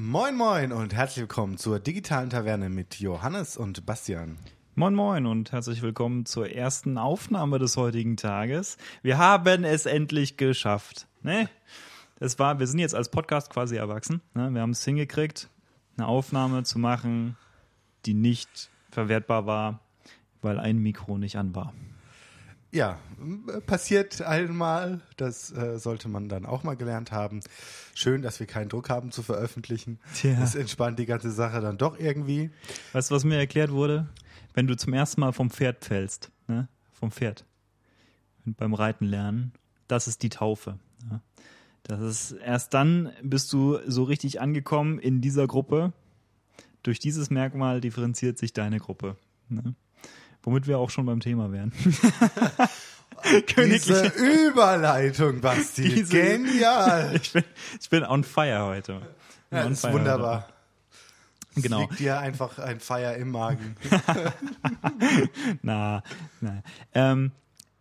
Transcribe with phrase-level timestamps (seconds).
[0.00, 4.38] Moin Moin und herzlich willkommen zur digitalen Taverne mit Johannes und Bastian.
[4.76, 8.78] Moin Moin und herzlich willkommen zur ersten Aufnahme des heutigen Tages.
[9.02, 11.08] Wir haben es endlich geschafft.
[11.22, 11.50] Ne?
[12.20, 14.20] Es war, wir sind jetzt als Podcast quasi erwachsen.
[14.34, 14.54] Ne?
[14.54, 15.50] Wir haben es hingekriegt,
[15.96, 17.36] eine Aufnahme zu machen,
[18.06, 19.80] die nicht verwertbar war,
[20.42, 21.72] weil ein Mikro nicht an war.
[22.70, 22.98] Ja,
[23.66, 25.00] passiert einmal.
[25.16, 27.40] Das äh, sollte man dann auch mal gelernt haben.
[27.94, 29.98] Schön, dass wir keinen Druck haben zu veröffentlichen.
[30.14, 30.38] Tja.
[30.38, 32.50] Das entspannt die ganze Sache dann doch irgendwie.
[32.92, 34.08] Weißt du, was mir erklärt wurde?
[34.52, 36.68] Wenn du zum ersten Mal vom Pferd fällst, ne?
[36.92, 37.46] vom Pferd,
[38.44, 39.52] beim Reiten lernen,
[39.86, 40.78] das ist die Taufe.
[41.10, 41.22] Ja?
[41.84, 45.94] Das ist erst dann bist du so richtig angekommen in dieser Gruppe.
[46.82, 49.16] Durch dieses Merkmal differenziert sich deine Gruppe.
[49.48, 49.74] Ne?
[50.48, 51.72] Womit wir auch schon beim Thema wären.
[53.54, 55.82] Diese Überleitung, Basti.
[55.94, 57.14] Diese, Genial.
[57.22, 57.44] Ich bin,
[57.78, 59.02] ich bin on fire heute.
[59.50, 60.48] Ja, on ist fire wunderbar.
[61.54, 61.60] Heute.
[61.60, 61.82] Genau.
[61.82, 63.76] Es liegt dir einfach ein Feier im Magen.
[65.60, 66.02] na,
[66.40, 66.62] na.
[66.94, 67.32] Ähm,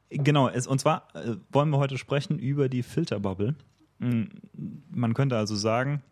[0.10, 3.56] genau, es, und zwar äh, wollen wir heute sprechen über die Filterbubble.
[4.02, 4.28] Hm,
[4.92, 6.04] man könnte also sagen,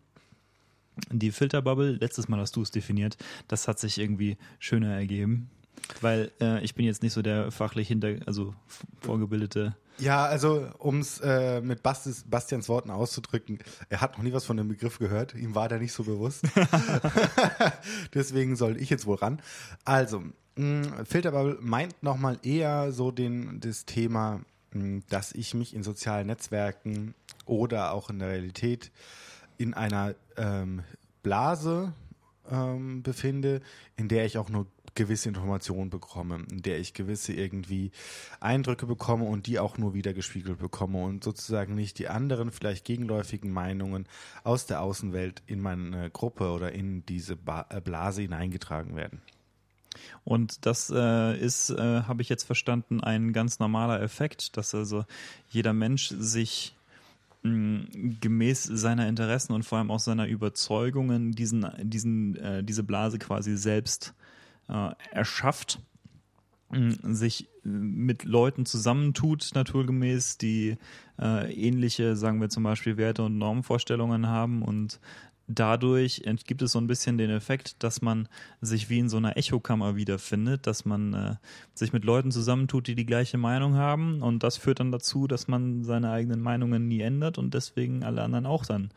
[1.10, 5.50] die Filterbubble, letztes Mal hast du es definiert, das hat sich irgendwie schöner ergeben.
[6.00, 8.54] Weil äh, ich bin jetzt nicht so der fachlich hinter, also
[9.00, 9.76] vorgebildete.
[9.98, 14.44] Ja, also um es äh, mit Bastis, Bastians Worten auszudrücken, er hat noch nie was
[14.44, 16.44] von dem Begriff gehört, ihm war der nicht so bewusst.
[18.14, 19.40] Deswegen soll ich jetzt wohl ran.
[19.84, 20.22] Also,
[20.56, 24.40] mh, Filterbubble meint nochmal eher so den, das Thema,
[24.72, 27.14] mh, dass ich mich in sozialen Netzwerken
[27.46, 28.90] oder auch in der Realität
[29.56, 30.82] in einer ähm,
[31.22, 31.94] Blase
[32.50, 33.62] ähm, befinde,
[33.96, 37.92] in der ich auch nur gewisse Informationen bekomme, in der ich gewisse irgendwie
[38.40, 42.84] Eindrücke bekomme und die auch nur wieder gespiegelt bekomme und sozusagen nicht die anderen, vielleicht
[42.84, 44.06] gegenläufigen Meinungen
[44.42, 49.20] aus der Außenwelt in meine Gruppe oder in diese äh, Blase hineingetragen werden.
[50.24, 55.04] Und das äh, ist, äh, habe ich jetzt verstanden, ein ganz normaler Effekt, dass also
[55.48, 56.74] jeder Mensch sich
[57.42, 63.56] gemäß seiner Interessen und vor allem auch seiner Überzeugungen diesen, diesen, äh, diese Blase quasi
[63.56, 64.14] selbst
[64.68, 65.80] äh, erschafft,
[67.02, 70.76] sich mit Leuten zusammentut, naturgemäß, die
[71.20, 75.00] äh, ähnliche, sagen wir zum Beispiel, Werte und Normvorstellungen haben und
[75.48, 78.28] dadurch gibt es so ein bisschen den Effekt, dass man
[78.60, 81.34] sich wie in so einer Echokammer wiederfindet, dass man äh,
[81.74, 85.46] sich mit Leuten zusammentut, die die gleiche Meinung haben und das führt dann dazu, dass
[85.46, 88.90] man seine eigenen Meinungen nie ändert und deswegen alle anderen auch dann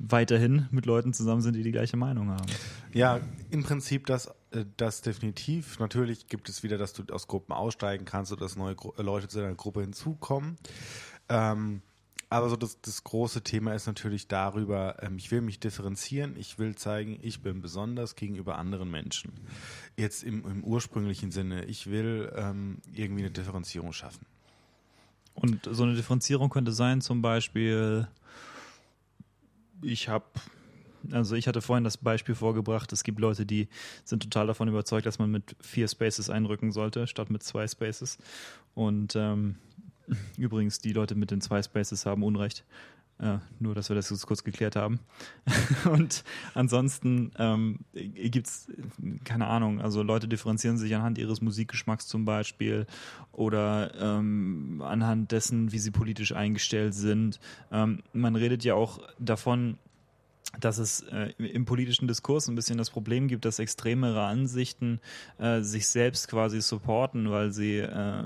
[0.00, 2.46] weiterhin mit Leuten zusammen sind, die die gleiche Meinung haben.
[2.92, 3.20] Ja,
[3.50, 4.32] im Prinzip das, äh,
[4.76, 5.78] das definitiv.
[5.78, 9.28] Natürlich gibt es wieder, dass du aus Gruppen aussteigen kannst oder dass neue Gru Leute
[9.28, 10.56] zu deiner Gruppe hinzukommen.
[11.28, 11.82] Ähm,
[12.30, 16.58] aber so das, das große Thema ist natürlich darüber, ähm, ich will mich differenzieren, ich
[16.58, 19.32] will zeigen, ich bin besonders gegenüber anderen Menschen.
[19.96, 24.26] Jetzt im, im ursprünglichen Sinne, ich will ähm, irgendwie eine Differenzierung schaffen.
[25.34, 28.08] Und so eine Differenzierung könnte sein, zum Beispiel,
[29.82, 30.26] ich habe
[31.12, 33.68] also ich hatte vorhin das Beispiel vorgebracht, es gibt Leute, die
[34.04, 38.18] sind total davon überzeugt, dass man mit vier Spaces einrücken sollte, statt mit zwei Spaces.
[38.74, 39.56] Und ähm,
[40.36, 42.64] übrigens, die Leute mit den zwei Spaces haben Unrecht.
[43.20, 44.98] Äh, nur, dass wir das jetzt kurz geklärt haben.
[45.90, 48.66] und ansonsten ähm, gibt es,
[49.22, 52.86] keine Ahnung, also Leute differenzieren sich anhand ihres Musikgeschmacks zum Beispiel
[53.30, 57.38] oder ähm, anhand dessen, wie sie politisch eingestellt sind.
[57.70, 59.78] Ähm, man redet ja auch davon,
[60.60, 65.00] dass es äh, im politischen Diskurs ein bisschen das Problem gibt, dass extremere Ansichten
[65.38, 68.24] äh, sich selbst quasi supporten, weil sie, äh,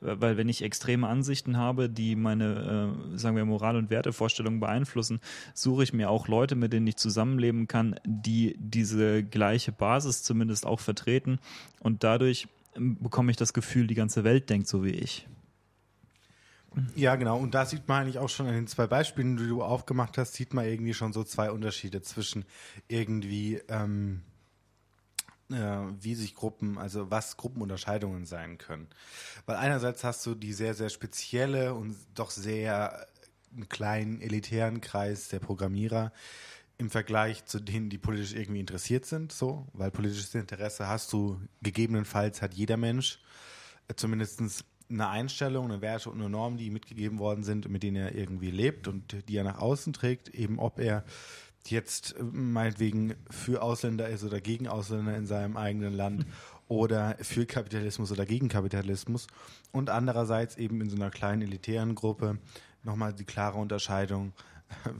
[0.00, 5.20] weil wenn ich extreme Ansichten habe, die meine, äh, sagen wir, Moral- und Wertevorstellungen beeinflussen,
[5.54, 10.66] suche ich mir auch Leute, mit denen ich zusammenleben kann, die diese gleiche Basis zumindest
[10.66, 11.38] auch vertreten
[11.80, 15.26] und dadurch ähm, bekomme ich das Gefühl, die ganze Welt denkt so wie ich.
[16.94, 17.38] Ja, genau.
[17.38, 20.34] Und da sieht man eigentlich auch schon an den zwei Beispielen, die du aufgemacht hast,
[20.34, 22.44] sieht man irgendwie schon so zwei Unterschiede zwischen
[22.86, 24.22] irgendwie, ähm,
[25.50, 25.56] äh,
[26.00, 28.88] wie sich Gruppen, also was Gruppenunterscheidungen sein können.
[29.46, 33.06] Weil einerseits hast du die sehr, sehr spezielle und doch sehr
[33.56, 36.12] äh, kleinen elitären Kreis der Programmierer
[36.78, 41.40] im Vergleich zu denen, die politisch irgendwie interessiert sind, so, weil politisches Interesse hast du
[41.62, 43.18] gegebenenfalls hat jeder Mensch,
[43.88, 47.96] äh, zumindestens eine Einstellung, eine Werte und eine Norm, die mitgegeben worden sind, mit denen
[47.96, 51.04] er irgendwie lebt und die er nach außen trägt, eben ob er
[51.66, 56.26] jetzt äh, meinetwegen für Ausländer ist oder gegen Ausländer in seinem eigenen Land
[56.68, 59.26] oder für Kapitalismus oder gegen Kapitalismus.
[59.72, 62.38] Und andererseits eben in so einer kleinen elitären Gruppe
[62.82, 64.32] nochmal die klare Unterscheidung,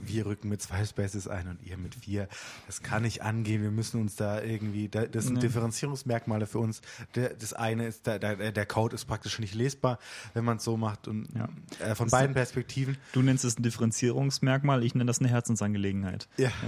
[0.01, 2.27] wir rücken mit zwei Spaces ein und ihr mit vier.
[2.67, 3.61] Das kann nicht angehen.
[3.63, 5.39] Wir müssen uns da irgendwie, das sind Nee.
[5.41, 6.81] Differenzierungsmerkmale für uns.
[7.13, 9.99] Das eine ist, der, der, Code ist praktisch nicht lesbar,
[10.33, 11.07] wenn man es so macht.
[11.07, 11.49] Und Ja.
[11.79, 12.97] äh, von Das- beiden Perspektiven.
[13.13, 16.27] Du nennst es ein Differenzierungsmerkmal, ich nenne das eine Herzensangelegenheit.
[16.37, 16.51] Ja.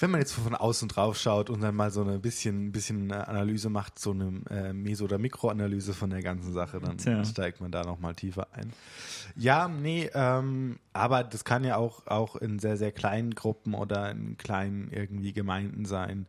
[0.00, 3.14] Wenn man jetzt von außen drauf schaut und dann mal so ein bisschen, bisschen äh,
[3.14, 7.22] Analyse macht, so eine äh, Meso- oder Mikroanalyse von der ganzen Sache, dann Tja.
[7.22, 8.72] steigt man da nochmal tiefer ein.
[9.36, 14.10] Ja, nee, ähm, aber das kann ja auch, auch in sehr, sehr kleinen Gruppen oder
[14.10, 16.26] in kleinen irgendwie Gemeinden sein,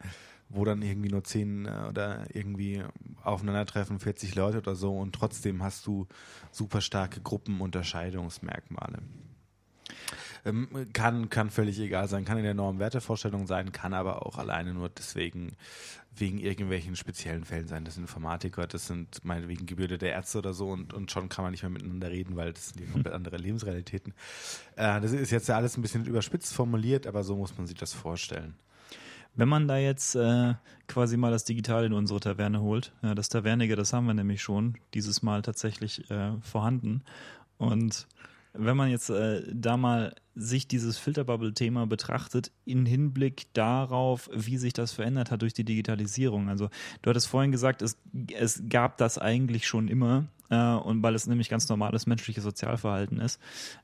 [0.50, 2.84] wo dann irgendwie nur zehn äh, oder irgendwie
[3.24, 6.08] aufeinandertreffen, 40 Leute oder so und trotzdem hast du
[6.52, 9.00] super starke Gruppenunterscheidungsmerkmale.
[10.46, 14.38] Ähm, kann, kann völlig egal sein, kann in der Norm Wertevorstellung sein, kann aber auch
[14.38, 15.56] alleine nur deswegen,
[16.16, 17.86] wegen irgendwelchen speziellen Fällen sein.
[17.86, 21.52] Das sind Informatiker, das sind meinetwegen gebildete Ärzte oder so und, und schon kann man
[21.52, 24.14] nicht mehr miteinander reden, weil das sind komplett andere Lebensrealitäten.
[24.76, 27.78] Äh, das ist jetzt ja alles ein bisschen überspitzt formuliert, aber so muss man sich
[27.78, 28.56] das vorstellen.
[29.34, 30.56] Wenn man da jetzt äh,
[30.88, 34.42] quasi mal das Digital in unsere Taverne holt, ja, das Tavernige, das haben wir nämlich
[34.42, 37.04] schon dieses Mal tatsächlich äh, vorhanden.
[37.58, 38.08] Und
[38.54, 44.74] wenn man jetzt äh, da mal sich dieses Filterbubble-Thema betrachtet, in Hinblick darauf, wie sich
[44.74, 46.50] das verändert hat durch die Digitalisierung.
[46.50, 46.70] Also
[47.02, 47.98] du hattest vorhin gesagt, es,
[48.34, 53.20] es gab das eigentlich schon immer, äh, und weil es nämlich ganz normales menschliches Sozialverhalten
[53.20, 53.40] ist.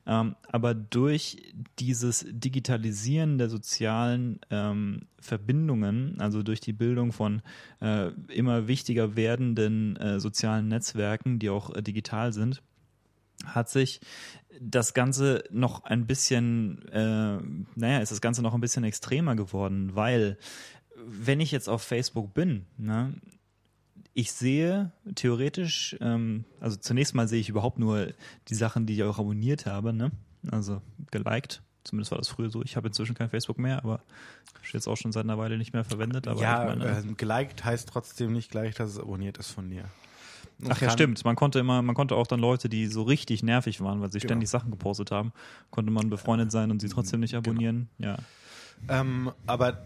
[0.06, 7.42] Ähm, aber durch dieses Digitalisieren der sozialen ähm, Verbindungen, also durch die Bildung von
[7.80, 12.62] äh, immer wichtiger werdenden äh, sozialen Netzwerken, die auch digital sind,
[13.44, 14.00] hat sich
[14.60, 17.38] das Ganze noch ein bisschen, äh,
[17.76, 20.38] naja, ist das Ganze noch ein bisschen extremer geworden, weil
[21.06, 23.14] wenn ich jetzt auf Facebook bin, ne,
[24.14, 28.08] ich sehe theoretisch, ähm, also zunächst mal sehe ich überhaupt nur
[28.48, 30.10] die Sachen, die ich auch abonniert habe, ne?
[30.50, 31.62] also geliked.
[31.84, 32.62] Zumindest war das früher so.
[32.62, 34.02] Ich habe inzwischen kein Facebook mehr, aber
[34.62, 36.28] ich jetzt auch schon seit einer Weile nicht mehr verwendet.
[36.28, 39.84] Aber ja, meine, äh, geliked heißt trotzdem nicht gleich, dass es abonniert ist von dir.
[40.68, 41.24] Ach ja, stimmt.
[41.24, 44.18] Man konnte immer, man konnte auch dann Leute, die so richtig nervig waren, weil sie
[44.18, 44.30] Genau.
[44.30, 45.32] ständig Sachen gepostet haben,
[45.70, 47.88] konnte man befreundet sein und sie trotzdem nicht abonnieren.
[47.98, 48.16] Ja.
[48.88, 49.84] Ähm, aber,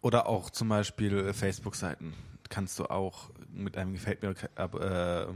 [0.00, 2.14] oder auch zum Beispiel äh, Facebook-Seiten
[2.48, 5.26] kannst du auch mit einem Gefällt mir, äh,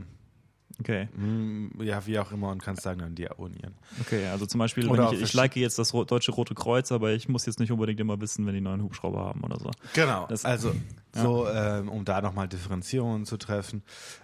[0.79, 1.07] Okay.
[1.15, 3.73] mm, ja, wie auch immer, und kannst sagen, dann die abonnieren.
[4.01, 7.29] Okay, also zum Beispiel, ich, ich verschied- like jetzt das Deutsche Rote Kreuz, aber ich
[7.29, 9.71] muss jetzt nicht unbedingt immer wissen, wenn die neuen Hubschrauber haben oder so.
[9.93, 10.25] Genau.
[10.27, 10.69] Das- also,
[11.15, 11.21] Ja.
[11.21, 13.83] so, ähm, um da nochmal Differenzierungen zu treffen.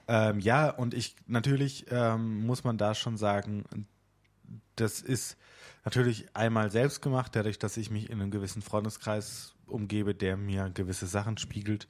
[0.09, 3.63] Ähm, ja, und ich, natürlich ähm, muss man da schon sagen,
[4.75, 5.38] das ist
[5.86, 10.69] natürlich einmal selbst gemacht, dadurch, dass ich mich in einem gewissen Freundeskreis umgebe, der mir
[10.69, 11.88] gewisse Sachen spiegelt.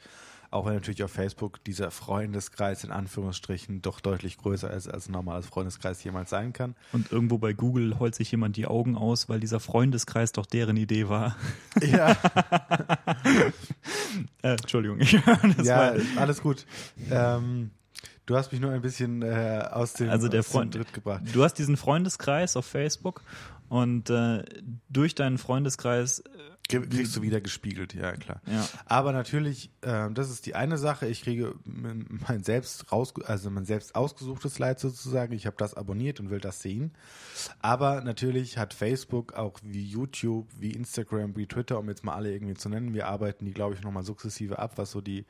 [0.52, 5.14] Auch wenn natürlich auf Facebook dieser Freundeskreis in Anführungsstrichen doch deutlich größer ist, als ein
[5.14, 6.76] normales Freundeskreis jemals sein kann.
[6.92, 10.76] Und irgendwo bei Google heult sich jemand die Augen aus, weil dieser Freundeskreis doch deren
[10.78, 11.38] Idee war.
[11.82, 12.18] Ja,
[14.44, 15.18] Äh, Entschuldigung, ich
[15.58, 16.66] das ja alles gut.
[17.10, 17.72] Ähm,
[18.26, 21.22] du hast mich nur ein bisschen äh, aus dem, Also der Freund- Dritt gebracht.
[21.34, 23.22] Du hast diesen Freundeskreis auf Facebook
[23.70, 24.44] und äh,
[24.90, 26.24] durch deinen Freundeskreis,
[26.72, 28.42] Kriegst du wieder gespiegelt, ja klar.
[28.46, 31.08] ja, Aber natürlich, ähm, das ist die eine Sache.
[31.08, 35.34] Ich kriege mein selbst raus, also mein selbst ausgesuchtes Leid sozusagen.
[35.34, 36.92] Ich habe das abonniert und will das sehen.
[37.60, 42.32] Aber natürlich hat Facebook auch wie YouTube, wie Instagram, wie Twitter, um jetzt mal alle
[42.32, 42.94] irgendwie zu nennen.
[42.94, 45.26] Wir arbeiten die, glaube ich, nochmal sukzessive ab, was so die,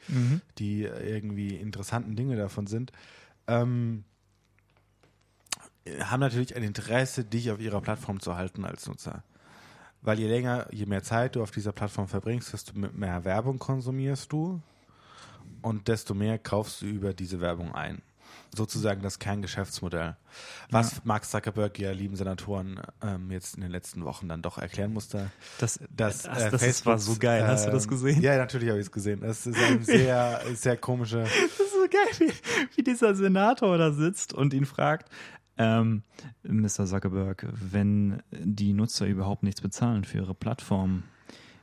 [0.58, 2.92] die irgendwie interessanten Dinge davon sind.
[3.48, 4.04] Ähm,
[6.00, 9.24] haben natürlich ein Interesse, dich auf ihrer Plattform zu halten als Nutzer.
[10.02, 14.32] Weil je länger, je mehr Zeit du auf dieser Plattform verbringst, desto mehr Werbung konsumierst
[14.32, 14.62] du
[15.62, 18.02] und desto mehr kaufst du über diese Werbung ein.
[18.56, 20.18] Sozusagen das Kerngeschäftsmodell.
[20.70, 24.92] Was Mark Zuckerberg ja lieben Senatoren ähm, jetzt in den letzten Wochen dann doch erklären
[24.92, 25.32] musste.
[25.60, 27.48] das, Dass, das, äh, das ist, war so geil.
[27.48, 28.22] Hast du das ähm, gesehen?
[28.22, 29.22] Ja, natürlich habe ich es gesehen.
[29.22, 31.24] Das ist ein sehr, sehr komischer.
[31.24, 35.10] Das ist so geil, wie, wie dieser Senator da sitzt und ihn fragt,
[35.62, 36.04] ähm,
[36.44, 36.86] Mr.
[36.86, 41.04] Zuckerberg, wenn die Nutzer überhaupt nichts bezahlen für ihre Plattform,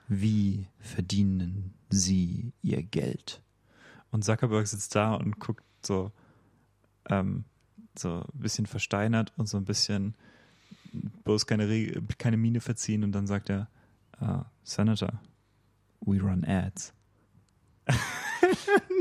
[0.06, 3.42] wie verdienen sie ihr Geld?
[4.10, 6.12] Und Zuckerberg sitzt da und guckt so,
[7.08, 7.44] ähm,
[7.98, 10.14] so ein bisschen versteinert und so ein bisschen
[11.24, 13.68] bloß keine, Re keine Miene verziehen und dann sagt er,
[14.22, 15.20] uh, Senator,
[16.00, 16.94] we run ads.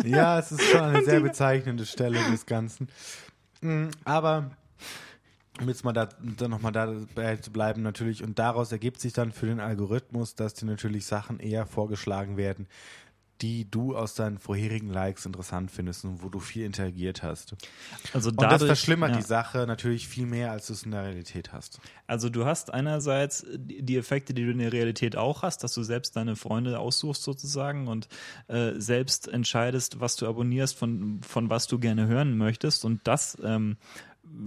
[0.03, 2.87] Ja, es ist schon eine sehr bezeichnende Stelle des Ganzen.
[3.61, 4.51] Mm, Aber
[5.60, 9.31] um jetzt mal da, dann nochmal dabei zu bleiben natürlich und daraus ergibt sich dann
[9.31, 12.67] für den Algorithmus, dass dir natürlich Sachen eher vorgeschlagen werden,
[13.41, 17.55] die du aus deinen vorherigen Likes interessant findest und wo du viel interagiert hast.
[18.13, 19.17] Also Und das dadurch, verschlimmert ja.
[19.17, 21.79] die Sache natürlich viel mehr, als du es in der Realität hast.
[22.07, 25.74] Also du hast einerseits die die Effekte, die du in der Realität auch hast, dass
[25.74, 28.07] du selbst deine Freunde aussuchst sozusagen und
[28.48, 32.86] äh, selbst entscheidest, was du abonnierst, von, von was du gerne hören möchtest.
[32.86, 33.77] Und das ähm,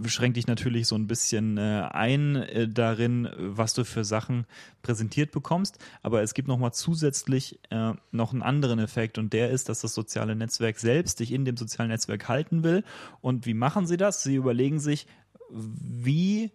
[0.07, 4.47] schränkt dich natürlich so ein bisschen äh, ein äh, darin, was du für Sachen
[4.83, 5.79] präsentiert bekommst.
[6.03, 9.95] Aber es gibt nochmal zusätzlich äh, noch einen anderen Effekt und der ist, dass das
[9.95, 12.85] soziale Netzwerk selbst dich in dem sozialen Netzwerk halten will.
[13.21, 14.23] Und wie machen sie das?
[14.23, 15.07] Sie überlegen sich,
[15.51, 16.51] wie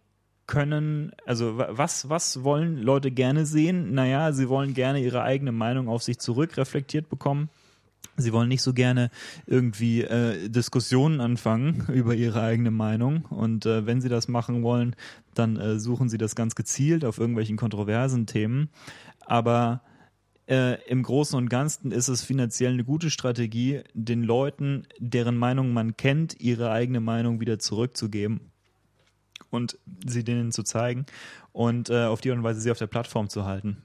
[0.47, 3.93] können, also wa- was, was wollen Leute gerne sehen?
[3.93, 7.49] Naja, sie wollen gerne ihre eigene Meinung auf sich zurückreflektiert bekommen.
[8.17, 9.09] Sie wollen nicht so gerne
[9.45, 13.25] irgendwie äh, Diskussionen anfangen über ihre eigene Meinung.
[13.25, 14.95] Und äh, wenn sie das machen wollen,
[15.33, 18.69] dann äh, suchen sie das ganz gezielt auf irgendwelchen kontroversen Themen.
[19.25, 19.81] Aber
[20.47, 25.73] äh, im Großen und Ganzen ist es finanziell eine gute Strategie, den Leuten, deren Meinung
[25.73, 28.51] man kennt, ihre eigene Meinung wieder zurückzugeben
[29.49, 31.05] und sie denen zu zeigen
[31.51, 33.77] und äh, auf die Art und Weise sie auf der Plattform zu halten.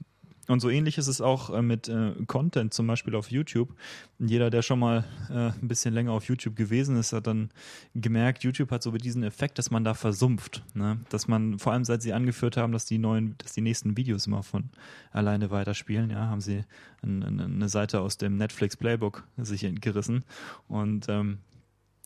[0.51, 3.73] Und so ähnlich ist es auch äh, mit äh, Content, zum Beispiel auf YouTube.
[4.19, 7.51] Jeder, der schon mal äh, ein bisschen länger auf YouTube gewesen ist, hat dann
[7.95, 10.61] gemerkt, YouTube hat so diesen Effekt, dass man da versumpft.
[10.73, 10.99] Ne?
[11.07, 14.27] Dass man, vor allem seit sie angeführt haben, dass die neuen, dass die nächsten Videos
[14.27, 14.71] immer von
[15.13, 16.65] alleine weiterspielen, ja, haben sie
[17.01, 20.25] ein, ein, eine Seite aus dem Netflix Playbook sich gerissen.
[20.67, 21.37] Und ähm,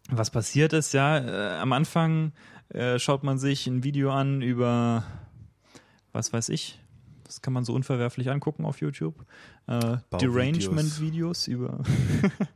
[0.09, 2.31] was passiert ist, ja, äh, am Anfang
[2.69, 5.03] äh, schaut man sich ein Video an über,
[6.13, 6.79] was weiß ich,
[7.25, 9.25] das kann man so unverwerflich angucken auf YouTube.
[9.67, 9.97] Äh.
[10.19, 11.83] Derangement-Videos über,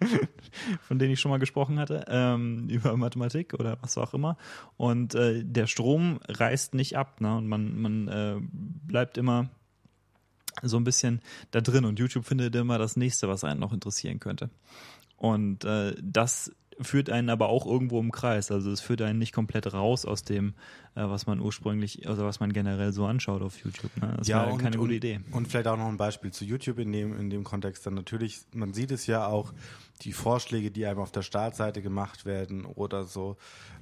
[0.82, 4.38] von denen ich schon mal gesprochen hatte, ähm, über Mathematik oder was auch immer.
[4.78, 7.36] Und äh, der Strom reißt nicht ab, ne?
[7.36, 9.50] Und man, man äh, bleibt immer
[10.62, 11.22] so ein bisschen
[11.52, 14.50] da drin und YouTube findet immer das nächste, was einen noch interessieren könnte.
[15.18, 18.52] Und äh, das führt einen aber auch irgendwo im Kreis.
[18.52, 20.54] Also es führt einen nicht komplett raus aus dem,
[20.96, 23.92] äh, was man ursprünglich, also was man generell so anschaut auf YouTube.
[24.02, 24.14] Ne?
[24.18, 25.20] Das Ja, wäre und, keine gute und, Idee.
[25.32, 27.86] Und vielleicht auch noch ein Beispiel zu YouTube in dem, in dem Kontext.
[27.86, 29.54] Dann natürlich, man sieht es ja auch,
[30.02, 33.36] die Vorschläge, die einem auf der Startseite gemacht werden oder so,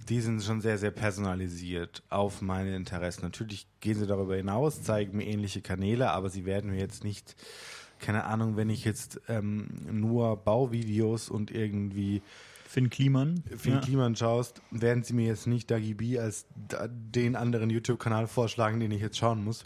[0.10, 3.22] die sind schon sehr, sehr personalisiert auf meine Interessen.
[3.22, 7.36] Natürlich gehen sie darüber hinaus, zeigen mir ähnliche Kanäle, aber sie werden mir jetzt nicht,
[8.00, 12.24] keine Ahnung, wenn ich jetzt ähm, nur Bauvideos und irgendwie
[12.67, 13.43] Finn Kliman.
[13.55, 13.79] Finn ja.
[13.79, 16.45] Kliman schaust, werden sie mir jetzt nicht Dagi B als
[17.13, 19.63] den anderen YouTube-Kanal vorschlagen, den ich jetzt schauen muss,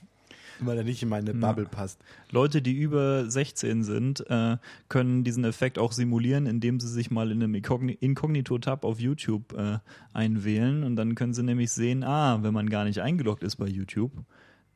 [0.60, 2.00] weil er nicht in meine Bubble passt.
[2.30, 7.32] Leute, die über 16 sind, äh, können diesen Effekt auch simulieren, indem sie sich mal
[7.32, 9.80] in einem Inkognito-Tab auf YouTube äh,
[10.14, 13.68] einwählen und dann können sie nämlich sehen, ah, wenn man gar nicht eingeloggt ist bei
[13.68, 14.12] YouTube,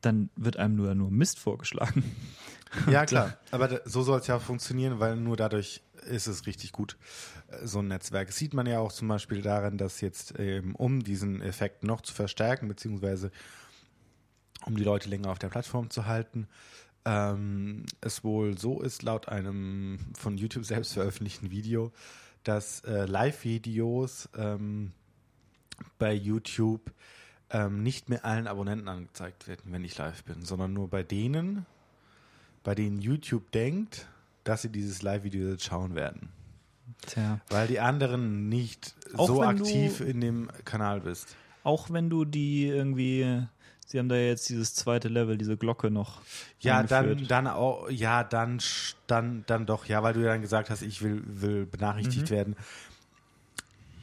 [0.00, 2.02] dann wird einem nur, nur Mist vorgeschlagen.
[2.90, 3.38] Ja, klar.
[3.50, 6.96] Aber so soll es ja funktionieren, weil nur dadurch ist es richtig gut,
[7.48, 8.28] äh, so ein Netzwerk.
[8.28, 12.00] Das sieht man ja auch zum Beispiel daran, dass jetzt, ähm, um diesen Effekt noch
[12.00, 13.30] zu verstärken, beziehungsweise
[14.64, 16.48] um die Leute länger auf der Plattform zu halten,
[17.04, 21.92] ähm, es wohl so ist, laut einem von YouTube selbst veröffentlichten Video,
[22.42, 24.92] dass äh, Live-Videos ähm,
[25.98, 26.92] bei YouTube
[27.50, 31.64] ähm, nicht mehr allen Abonnenten angezeigt werden, wenn ich live bin, sondern nur bei denen,
[32.66, 34.08] bei denen YouTube denkt,
[34.42, 36.30] dass sie dieses Live-Video jetzt schauen werden.
[37.06, 37.40] Tja.
[37.48, 41.36] Weil die anderen nicht Auch so wenn du- aktiv in dem Kanal bist.
[41.62, 43.40] Auch wenn du die irgendwie,
[43.86, 46.22] sie haben da jetzt dieses zweite Level, diese Glocke noch.
[46.58, 47.30] Ja, dann, eingeführt.
[47.30, 48.58] dann auch, ja, dann,
[49.06, 52.34] dann, dann doch, ja, weil du ja dann gesagt hast, ich will, will benachrichtigt Mhm.
[52.34, 52.56] werden.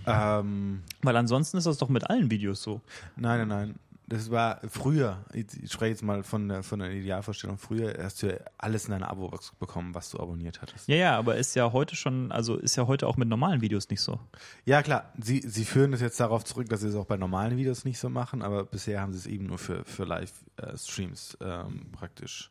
[0.05, 2.82] Ähm, Weil ansonsten ist das doch mit allen Videos so.
[3.15, 3.75] nein, nein, nein.
[4.07, 8.27] Das war früher, ich spreche jetzt mal von der, von der Idealvorstellung, früher hast du
[8.27, 10.88] ja alles in deiner Abo-Box bekommen, was du abonniert hattest.
[10.88, 13.89] Ja, ja, aber ist ja heute schon, also ist ja heute auch mit normalen Videos
[13.89, 14.19] nicht so.
[14.65, 17.57] Ja, klar, sie, sie führen es jetzt darauf zurück, dass sie es auch bei normalen
[17.57, 21.91] Videos nicht so machen, aber bisher haben sie es eben nur für, für Live-Streams ähm,
[21.93, 22.50] praktisch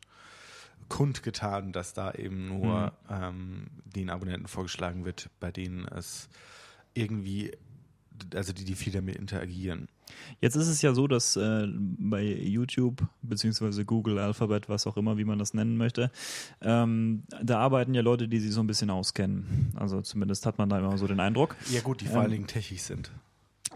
[0.89, 6.29] kundgetan, dass da eben nur ähm, den Abonnenten vorgeschlagen wird, bei denen es
[6.93, 7.51] irgendwie,
[8.35, 9.87] also die, die viel damit interagieren.
[10.41, 15.17] Jetzt ist es ja so, dass äh, bei YouTube beziehungsweise Google, Alphabet, was auch immer,
[15.17, 16.11] wie man das nennen möchte,
[16.61, 19.71] ähm, da arbeiten ja Leute, die sich so ein bisschen auskennen.
[19.75, 21.55] Also zumindest hat man da immer so den Eindruck.
[21.71, 23.11] Ja gut, die vor allen Dingen Techis sind.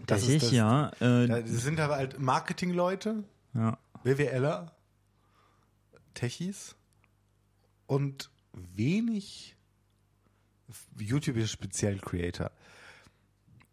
[0.06, 0.90] Das ist ich, das- ja.
[1.00, 3.76] Äh, Das sind aber halt Marketingleute, ja.
[4.04, 4.70] BWLer,
[6.14, 6.76] Techies
[7.86, 9.56] und wenig
[10.98, 12.50] YouTube ist speziell Creator,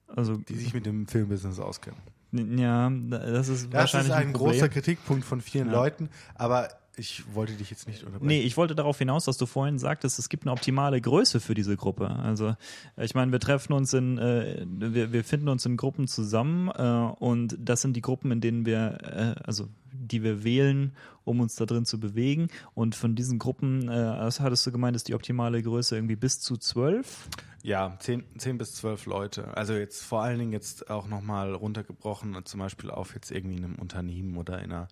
[0.08, 2.00] Also, die sich mit dem Filmbusiness auskennen.
[2.32, 4.54] ja, das ist Das wahrscheinlich ist ein Problem.
[4.54, 5.74] großer Kritikpunkt von vielen Ja.
[5.74, 8.28] Leuten, aber ich wollte dich jetzt nicht unterbrechen.
[8.28, 11.54] Nee, ich wollte darauf hinaus, dass du vorhin sagtest, es gibt eine optimale Größe für
[11.54, 12.10] diese Gruppe.
[12.10, 12.56] Also
[12.96, 17.14] ich meine, wir treffen uns in, äh, wir, wir finden uns in Gruppen zusammen äh,
[17.20, 19.68] und das sind die Gruppen, in denen wir, äh, also
[20.00, 22.48] die wir wählen, um uns da drin zu bewegen.
[22.74, 26.40] Und von diesen Gruppen, äh, was hattest du gemeint, ist die optimale Größe irgendwie bis
[26.40, 27.28] zu zwölf?
[27.64, 29.58] Ja, zehn, zehn bis zwölf Leute.
[29.58, 33.66] Also jetzt vor allen Dingen jetzt auch nochmal runtergebrochen, zum Beispiel auf jetzt irgendwie in
[33.66, 34.88] einem Unternehmen oder in, einer,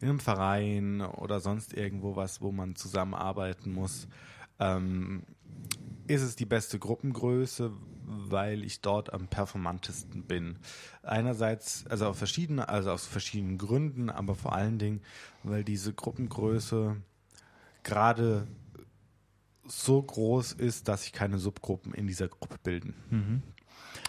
[0.00, 4.06] in einem Verein oder sonst irgendwo was, wo man zusammenarbeiten muss.
[4.60, 5.24] Ähm,
[6.06, 7.72] ist es die beste Gruppengröße,
[8.06, 10.56] weil ich dort am performantesten bin.
[11.02, 15.00] Einerseits, also auf verschiedene, also aus verschiedenen Gründen, aber vor allen Dingen,
[15.42, 16.96] weil diese Gruppengröße
[17.82, 18.46] gerade
[19.66, 22.94] so groß ist, dass sich keine Subgruppen in dieser Gruppe bilden.
[23.10, 23.42] Mhm.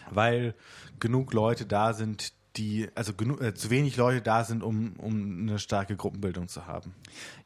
[0.10, 0.56] Weil
[1.00, 5.42] genug Leute da sind, die, also genug, äh, zu wenig Leute da sind, um, um
[5.42, 6.94] eine starke Gruppenbildung zu haben.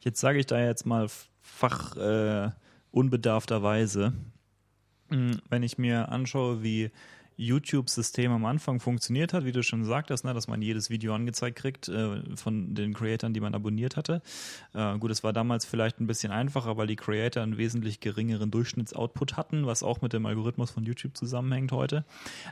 [0.01, 1.07] Jetzt sage ich da jetzt mal
[1.41, 2.51] fach äh,
[2.91, 4.13] unbedarfterweise,
[5.09, 6.91] wenn ich mir anschaue, wie
[7.39, 11.57] YouTube-System am Anfang funktioniert hat, wie du schon sagtest, ne, dass man jedes Video angezeigt
[11.57, 14.21] kriegt äh, von den Creatoren, die man abonniert hatte.
[14.73, 18.51] Äh, gut, es war damals vielleicht ein bisschen einfacher, weil die Creator einen wesentlich geringeren
[18.51, 22.03] Durchschnittsoutput hatten, was auch mit dem Algorithmus von YouTube zusammenhängt heute.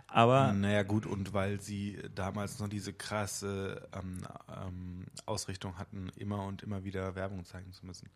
[0.08, 6.46] Aber naja gut, und weil sie damals noch diese krasse ähm, ähm, Ausrichtung hatten, immer
[6.46, 8.08] und immer wieder Werbung zeigen zu müssen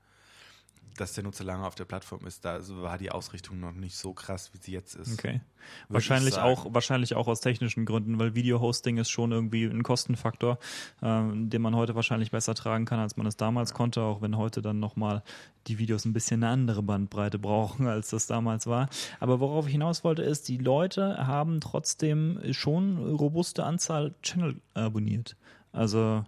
[1.01, 4.13] dass der Nutzer lange auf der Plattform ist, da war die Ausrichtung noch nicht so
[4.13, 5.13] krass, wie sie jetzt ist.
[5.13, 5.41] Okay.
[5.89, 10.59] Wahrscheinlich auch, wahrscheinlich auch aus technischen Gründen, weil Video-Hosting ist schon irgendwie ein Kostenfaktor,
[11.01, 14.37] ähm, den man heute wahrscheinlich besser tragen kann, als man es damals konnte, auch wenn
[14.37, 15.23] heute dann nochmal
[15.67, 18.87] die Videos ein bisschen eine andere Bandbreite brauchen, als das damals war.
[19.19, 25.35] Aber worauf ich hinaus wollte, ist, die Leute haben trotzdem schon robuste Anzahl Channel abonniert.
[25.71, 26.23] Also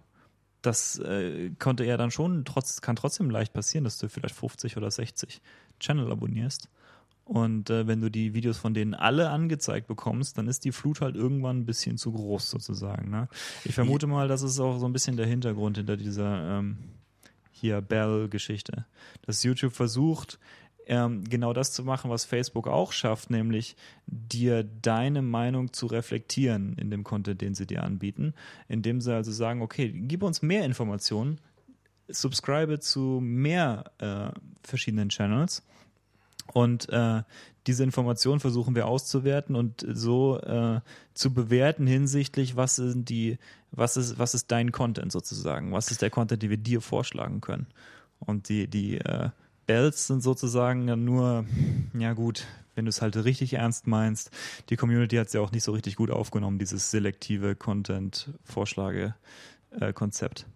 [0.66, 4.76] das äh, konnte er dann schon, trotz, kann trotzdem leicht passieren, dass du vielleicht 50
[4.76, 5.40] oder 60
[5.80, 6.68] Channel abonnierst.
[7.24, 11.00] Und äh, wenn du die Videos von denen alle angezeigt bekommst, dann ist die Flut
[11.00, 13.10] halt irgendwann ein bisschen zu groß sozusagen.
[13.10, 13.28] Ne?
[13.64, 16.76] Ich vermute mal, das ist auch so ein bisschen der Hintergrund hinter dieser ähm,
[17.50, 18.84] hier Bell-Geschichte.
[19.22, 20.38] Dass YouTube versucht,
[20.86, 26.76] ähm, genau das zu machen, was Facebook auch schafft, nämlich dir deine Meinung zu reflektieren
[26.78, 28.34] in dem Content, den sie dir anbieten,
[28.68, 31.40] indem sie also sagen, okay, gib uns mehr Informationen,
[32.08, 34.28] subscribe zu mehr äh,
[34.62, 35.62] verschiedenen Channels
[36.52, 37.22] und äh,
[37.66, 40.80] diese Informationen versuchen wir auszuwerten und so äh,
[41.14, 43.38] zu bewerten hinsichtlich, was sind die,
[43.70, 47.40] was ist, was ist dein Content sozusagen, was ist der Content, den wir dir vorschlagen
[47.40, 47.66] können.
[48.18, 49.30] Und die, die äh,
[49.66, 51.44] Bells sind sozusagen nur,
[51.98, 54.30] ja gut, wenn du es halt richtig ernst meinst.
[54.68, 60.46] Die Community hat es ja auch nicht so richtig gut aufgenommen, dieses selektive Content-Vorschlage-Konzept.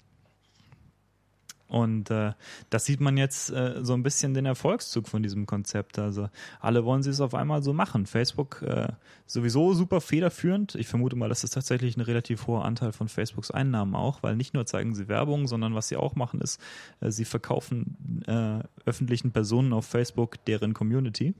[1.68, 2.32] Und äh,
[2.70, 5.98] das sieht man jetzt äh, so ein bisschen den Erfolgszug von diesem Konzept.
[5.98, 8.06] Also alle wollen sie es auf einmal so machen.
[8.06, 8.88] Facebook äh,
[9.26, 10.74] sowieso super federführend.
[10.76, 14.34] Ich vermute mal, das ist tatsächlich ein relativ hoher Anteil von Facebooks Einnahmen auch, weil
[14.34, 16.58] nicht nur zeigen sie Werbung, sondern was sie auch machen ist,
[17.00, 21.34] äh, sie verkaufen äh, öffentlichen Personen auf Facebook deren Community.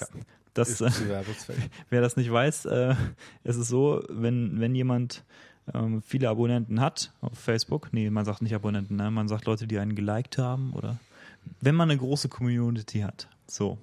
[0.00, 0.06] Ja.
[0.54, 0.90] Das, äh,
[1.90, 2.94] wer das nicht weiß, äh,
[3.44, 5.24] es ist so, wenn, wenn jemand
[5.72, 7.92] ähm, viele Abonnenten hat auf Facebook.
[7.92, 9.10] Nee, man sagt nicht Abonnenten, ne?
[9.10, 10.98] man sagt Leute, die einen geliked haben oder
[11.60, 13.28] wenn man eine große Community hat.
[13.46, 13.78] So.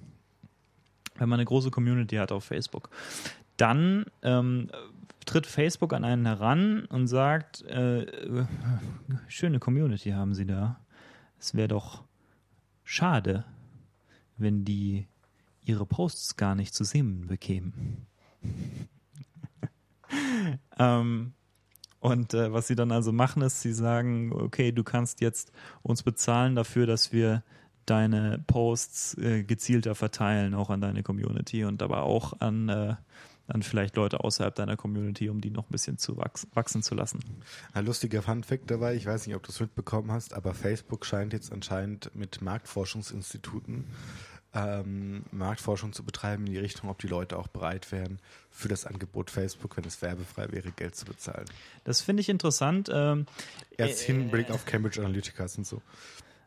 [1.16, 2.90] Wenn man eine große Community hat auf Facebook,
[3.56, 4.70] dann ähm,
[5.26, 8.06] tritt Facebook an einen heran und sagt, äh,
[9.28, 10.80] schöne Community haben sie da.
[11.38, 12.04] Es wäre doch
[12.84, 13.44] schade,
[14.36, 15.06] wenn die
[15.64, 18.06] ihre Posts gar nicht zu sehen bekämen.
[20.78, 21.34] ähm,
[22.00, 26.02] und äh, was sie dann also machen, ist, sie sagen, okay, du kannst jetzt uns
[26.02, 27.42] bezahlen dafür, dass wir
[27.84, 32.94] deine Posts äh, gezielter verteilen, auch an deine Community und aber auch an, äh,
[33.48, 36.94] an vielleicht Leute außerhalb deiner Community, um die noch ein bisschen zu wachs wachsen zu
[36.94, 37.20] lassen.
[37.72, 41.34] Ein lustiger Funfact dabei, ich weiß nicht, ob du es mitbekommen hast, aber Facebook scheint
[41.34, 43.84] jetzt anscheinend mit Marktforschungsinstituten
[44.54, 48.18] ähm, Marktforschung zu betreiben in die Richtung, ob die Leute auch bereit wären,
[48.50, 51.44] für das Angebot Facebook, wenn es werbefrei wäre, Geld zu bezahlen.
[51.84, 52.90] Das finde ich interessant.
[52.92, 53.26] Ähm,
[53.76, 55.82] Erst äh, Hinblick auf Cambridge Analytica und so.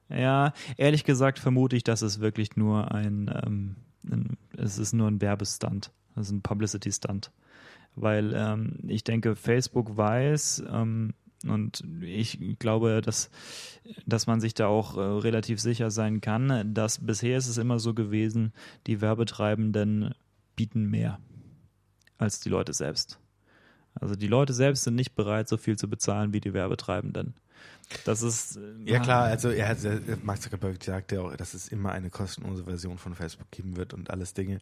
[0.10, 3.76] Ja, ehrlich gesagt vermute ich, dass es wirklich nur ein, ähm,
[4.10, 7.32] ein es ist nur ein Werbestunt, ist ein Publicity-Stunt.
[7.96, 11.14] Weil ähm, ich denke, Facebook weiß, ähm,
[11.44, 13.30] und ich glaube, dass,
[14.06, 17.80] dass man sich da auch äh, relativ sicher sein kann, dass bisher ist es immer
[17.80, 18.54] so gewesen,
[18.88, 20.14] die Werbetreibenden
[20.56, 21.20] bieten mehr
[22.18, 23.20] als die Leute selbst.
[23.96, 27.36] Also die Leute selbst sind nicht bereit, so viel zu bezahlen wie die Werbetreibenden.
[28.06, 28.60] Das ist.
[28.86, 29.78] Ja klar, also er hat
[30.24, 33.94] Mark Zuckerberg sagt ja auch, dass es immer eine kostenlose Version von Facebook geben wird
[33.94, 34.60] und alles Dinge.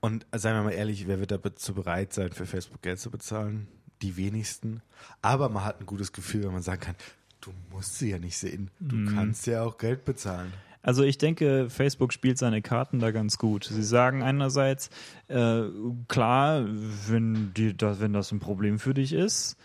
[0.00, 3.68] Und seien wir mal ehrlich, wer wird dazu bereit sein, für Facebook Geld zu bezahlen?
[4.04, 4.82] Die wenigsten.
[5.22, 6.94] Aber man hat ein gutes Gefühl, wenn man sagen kann,
[7.40, 8.70] du musst sie ja nicht sehen.
[8.80, 9.14] Du mm.
[9.14, 10.52] kannst ja auch Geld bezahlen.
[10.82, 13.64] Also ich denke, Facebook spielt seine Karten da ganz gut.
[13.64, 14.90] Sie sagen einerseits,
[15.28, 15.62] äh,
[16.08, 16.66] klar,
[17.08, 19.56] wenn, die, wenn das ein Problem für dich ist,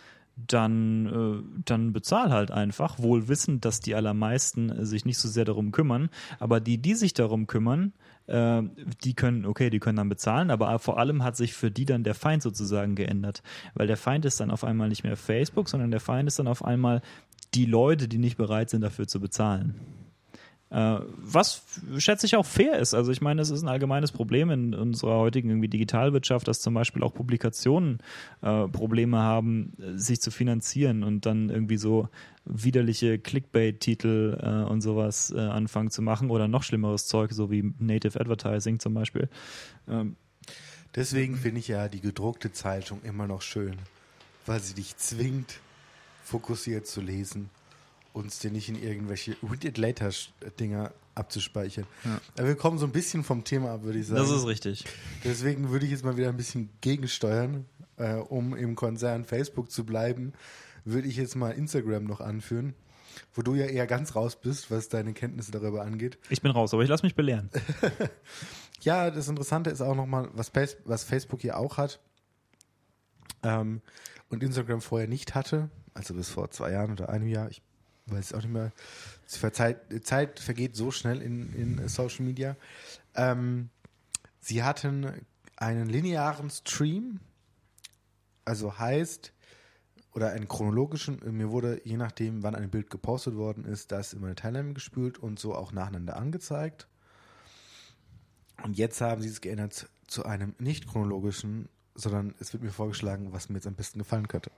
[0.47, 5.27] dann, äh, dann bezahl halt einfach, wohl wissend, dass die allermeisten äh, sich nicht so
[5.27, 6.09] sehr darum kümmern.
[6.39, 7.93] Aber die, die sich darum kümmern,
[8.27, 8.61] äh,
[9.03, 12.03] die können, okay, die können dann bezahlen, aber vor allem hat sich für die dann
[12.03, 13.43] der Feind sozusagen geändert.
[13.73, 16.47] Weil der Feind ist dann auf einmal nicht mehr Facebook, sondern der Feind ist dann
[16.47, 17.01] auf einmal
[17.53, 19.75] die Leute, die nicht bereit sind, dafür zu bezahlen.
[20.71, 21.63] Äh, was
[21.97, 22.93] schätze ich auch fair ist.
[22.93, 26.75] Also ich meine, es ist ein allgemeines Problem in unserer heutigen irgendwie Digitalwirtschaft, dass zum
[26.75, 27.99] Beispiel auch Publikationen
[28.41, 32.09] äh, Probleme haben, sich zu finanzieren und dann irgendwie so
[32.45, 37.73] widerliche Clickbait-Titel äh, und sowas äh, anfangen zu machen oder noch schlimmeres Zeug, so wie
[37.79, 39.27] Native Advertising zum Beispiel.
[39.87, 40.15] Ähm,
[40.95, 43.75] Deswegen finde ich ja die gedruckte Zeitung immer noch schön,
[44.47, 45.59] weil sie dich zwingt,
[46.23, 47.49] fokussiert zu lesen
[48.13, 50.09] uns dir nicht in irgendwelche Read It Later
[50.59, 51.85] Dinger abzuspeichern.
[52.37, 52.45] Ja.
[52.45, 54.19] Wir kommen so ein bisschen vom Thema ab, würde ich sagen.
[54.19, 54.85] Das ist richtig.
[55.23, 57.65] Deswegen würde ich jetzt mal wieder ein bisschen gegensteuern,
[57.97, 60.33] äh, um im Konzern Facebook zu bleiben,
[60.85, 62.73] würde ich jetzt mal Instagram noch anführen,
[63.33, 66.17] wo du ja eher ganz raus bist, was deine Kenntnisse darüber angeht.
[66.29, 67.49] Ich bin raus, aber ich lasse mich belehren.
[68.81, 70.51] ja, das Interessante ist auch nochmal, was,
[70.85, 71.99] was Facebook hier auch hat
[73.43, 73.81] ähm,
[74.29, 77.61] und Instagram vorher nicht hatte, also bis vor zwei Jahren oder einem Jahr, ich
[78.11, 78.71] weiß auch nicht mehr,
[79.25, 82.55] Zeit, Zeit vergeht so schnell in, in Social Media.
[83.15, 83.69] Ähm,
[84.39, 87.19] sie hatten einen linearen Stream,
[88.45, 89.33] also heißt,
[90.13, 94.21] oder einen chronologischen, mir wurde, je nachdem, wann ein Bild gepostet worden ist, das in
[94.21, 96.87] meine Timeline gespült und so auch nacheinander angezeigt.
[98.63, 103.31] Und jetzt haben sie es geändert zu einem nicht chronologischen, sondern es wird mir vorgeschlagen,
[103.31, 104.51] was mir jetzt am besten gefallen könnte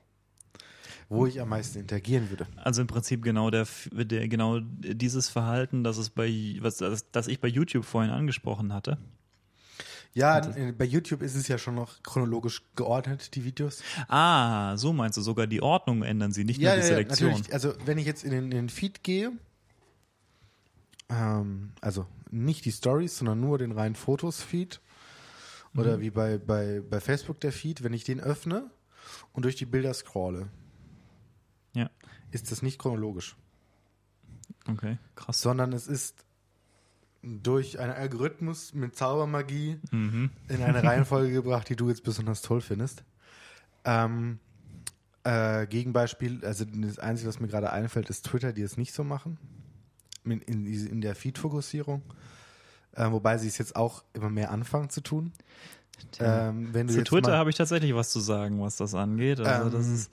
[1.12, 2.48] wo ich am meisten interagieren würde.
[2.56, 7.42] Also im Prinzip genau der, der genau dieses Verhalten, das es bei was das, ich
[7.42, 8.98] bei YouTube vorhin angesprochen hatte.
[10.14, 10.42] Ja,
[10.78, 13.82] bei YouTube ist es ja schon noch chronologisch geordnet, die Videos.
[14.10, 17.30] Ah, so meinst du, sogar die Ordnung ändern sie, nicht ja, nur die ja, Selektion.
[17.30, 17.54] Natürlich.
[17.54, 19.32] Also wenn ich jetzt in den, in den Feed gehe,
[21.10, 24.82] ähm, also nicht die Stories, sondern nur den reinen Fotos-Feed,
[25.76, 26.02] oder mhm.
[26.02, 28.70] wie bei, bei, bei Facebook der Feed, wenn ich den öffne
[29.32, 30.50] und durch die Bilder scrolle,
[31.74, 31.90] ja.
[32.32, 33.36] ist das nicht chronologisch.
[34.68, 35.42] Okay, krass.
[35.42, 36.26] Sondern es ist
[37.24, 40.32] durch einen Algorithmus mit Zaubermagie mhm.
[40.48, 43.04] in eine Reihenfolge gebracht, die du jetzt besonders toll findest.
[43.84, 44.40] Ähm,
[45.24, 49.04] äh, Gegenbeispiel, also das Einzige, was mir gerade einfällt, ist Twitter, die es nicht so
[49.04, 49.38] machen.
[50.24, 52.04] In, in, in der Feed-Fokussierung.
[52.94, 55.32] Äh, wobei sie es jetzt auch immer mehr anfangen zu tun.
[56.20, 59.40] Ähm, zu Twitter habe ich tatsächlich was zu sagen, was das angeht.
[59.40, 60.12] Also ähm, das ist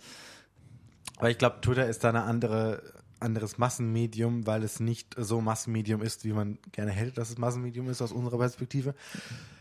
[1.18, 2.82] weil ich glaube, Twitter ist da eine andere,
[3.20, 7.88] anderes Massenmedium, weil es nicht so Massenmedium ist, wie man gerne hätte, dass es Massenmedium
[7.88, 8.94] ist aus unserer Perspektive,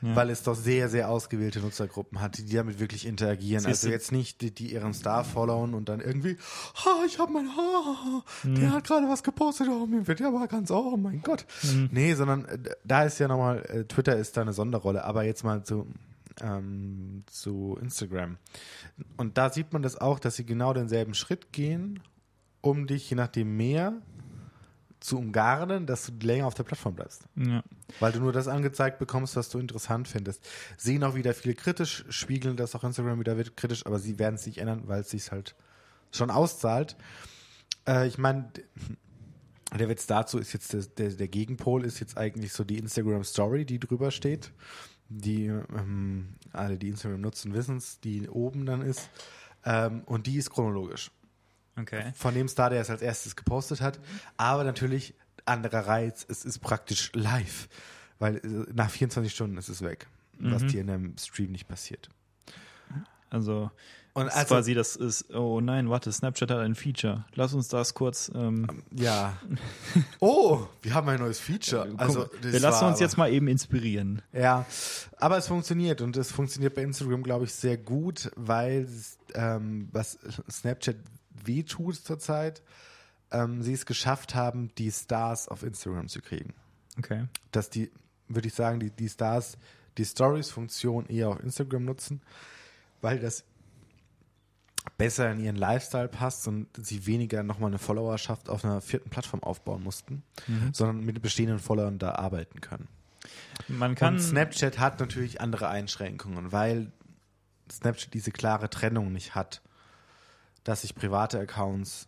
[0.02, 0.16] ja.
[0.16, 3.64] weil es doch sehr, sehr ausgewählte Nutzergruppen hat, die damit wirklich interagieren.
[3.64, 6.38] Siehst also jetzt nicht die, die, ihren Star followen und dann irgendwie,
[6.76, 8.56] ha, ich habe mein Haar, mhm.
[8.56, 11.46] der hat gerade was gepostet, oh, mir wird ja aber ganz, oh mein Gott.
[11.64, 11.90] Mhm.
[11.92, 15.44] Nee, sondern äh, da ist ja nochmal, äh, Twitter ist da eine Sonderrolle, aber jetzt
[15.44, 15.88] mal zu
[16.42, 18.38] ähm, zu Instagram.
[19.18, 22.02] Und da sieht man das auch, dass sie genau denselben Schritt gehen,
[22.62, 23.94] um dich je nachdem mehr
[25.00, 27.26] zu umgarnen, dass du länger auf der Plattform bleibst.
[27.36, 27.64] Ja.
[28.00, 30.48] Weil du nur das angezeigt bekommst, was du interessant findest.
[30.76, 34.46] Sehen auch wieder viele kritisch, spiegeln das auch Instagram wieder kritisch, aber sie werden es
[34.46, 35.56] nicht ändern, weil es sich halt
[36.12, 36.98] schon auszahlt.
[37.88, 38.52] Äh, ich meine,
[39.78, 43.24] der Witz dazu ist jetzt der, der, der Gegenpol ist jetzt eigentlich so die Instagram
[43.24, 44.52] Story, die drüber steht
[45.10, 49.10] die ähm, alle, die Instagram nutzen, wissen es, die oben dann ist.
[49.66, 51.12] Ähm, und die ist chronologisch.
[51.78, 52.12] Okay.
[52.16, 54.00] Von dem Star, der es als erstes gepostet hat.
[54.38, 55.14] Aber natürlich
[55.46, 57.70] anderer Reiz, es ist praktisch live.
[58.20, 60.08] Weil äh, nach 24 Stunden ist es weg.
[60.40, 60.52] Mhm.
[60.52, 62.10] Was dir in einem Stream nicht passiert.
[63.30, 63.72] Also
[64.18, 67.26] und also, quasi das ist, oh nein, warte, Snapchat hat ein Feature.
[67.36, 68.32] Lass uns das kurz.
[68.34, 69.38] Ähm, ähm ja.
[70.20, 71.94] Oh, wir haben ein neues Feature.
[71.98, 74.24] Also, wir lassen uns aber, jetzt mal eben inspirieren.
[74.34, 74.66] Ja,
[75.18, 78.88] aber es funktioniert und es funktioniert bei Instagram, glaube ich, sehr gut, weil
[79.36, 80.18] ähm, was
[80.50, 80.96] Snapchat
[81.46, 82.64] wehtut zurzeit,
[83.30, 86.56] ähm, sie es geschafft haben, die Stars auf Instagram zu kriegen.
[86.98, 87.26] Okay.
[87.52, 87.92] Dass die,
[88.28, 89.60] würde ich sagen, die, die Stars
[90.00, 92.22] die Stories-Funktion eher auf Instagram nutzen,
[93.02, 93.44] weil das
[94.98, 99.44] besser in ihren Lifestyle passt und sie weniger nochmal eine Followerschaft auf einer vierten Plattform
[99.44, 100.74] aufbauen mussten, Mhm.
[100.74, 102.88] sondern mit bestehenden Followern da arbeiten können.
[103.68, 104.16] Man kann.
[104.16, 106.92] Und Snapchat hat natürlich andere Einschränkungen, weil
[107.72, 109.62] Snapchat diese klare Trennung nicht hat,
[110.64, 112.08] dass ich private Accounts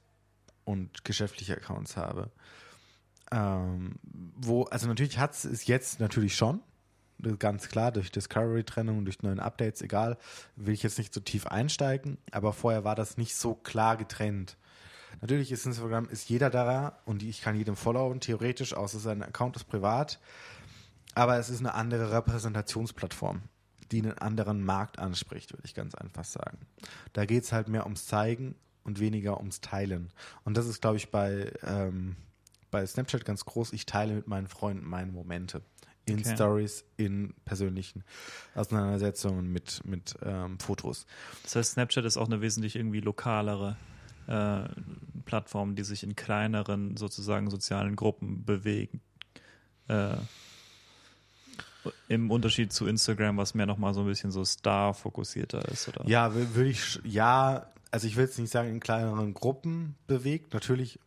[0.64, 2.30] und geschäftliche Accounts habe.
[3.32, 6.62] Ähm, wo, also natürlich hat es jetzt natürlich schon,
[7.38, 10.18] ganz klar, durch Discovery-Trennung, durch neuen Updates, egal,
[10.56, 14.58] will ich jetzt nicht so tief einsteigen, aber vorher war das nicht so klar getrennt.
[15.22, 19.56] Natürlich ist Instagram, ist jeder da und ich kann jedem followen, theoretisch, außer sein Account
[19.58, 20.20] ist privat.
[21.16, 23.42] Aber es ist eine andere Repräsentationsplattform,
[23.92, 26.60] die einen anderen Markt anspricht, würde ich ganz einfach sagen.
[27.14, 30.14] Da geht es halt mehr ums Zeigen und weniger ums Teilen.
[30.46, 32.16] Und das ist, glaube ich, bei, ähm,
[32.72, 33.74] bei Snapchat ganz groß.
[33.74, 35.62] Ich teile mit meinen Freunden meine Momente.
[36.10, 36.36] In Okay.
[36.36, 38.04] Stories, in persönlichen
[38.56, 41.06] Auseinandersetzungen mit, mit ähm, Fotos.
[41.44, 43.78] Das heißt, Snapchat ist auch eine wesentlich irgendwie lokalere
[44.28, 44.64] äh,
[45.26, 49.02] Plattform, die sich in kleineren sozusagen sozialen Gruppen bewegen.
[49.88, 50.18] Äh,
[52.08, 56.08] Im Unterschied zu Instagram, was mehr nochmal so ein bisschen so Star-fokussierter ist, oder?
[56.08, 60.54] Ja, wür- würde ich, ja, also ich will jetzt nicht sagen, in kleineren Gruppen bewegt,
[60.54, 61.00] natürlich,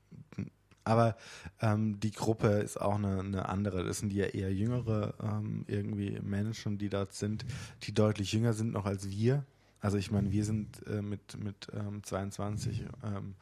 [0.85, 1.17] aber
[1.61, 3.85] ähm, die Gruppe ist auch eine, eine andere.
[3.85, 7.45] Das sind ja eher jüngere ähm, irgendwie Menschen, die dort sind,
[7.83, 9.45] die deutlich jünger sind noch als wir.
[9.81, 13.35] Also ich meine, wir sind äh, mit, mit ähm, 22 ähm,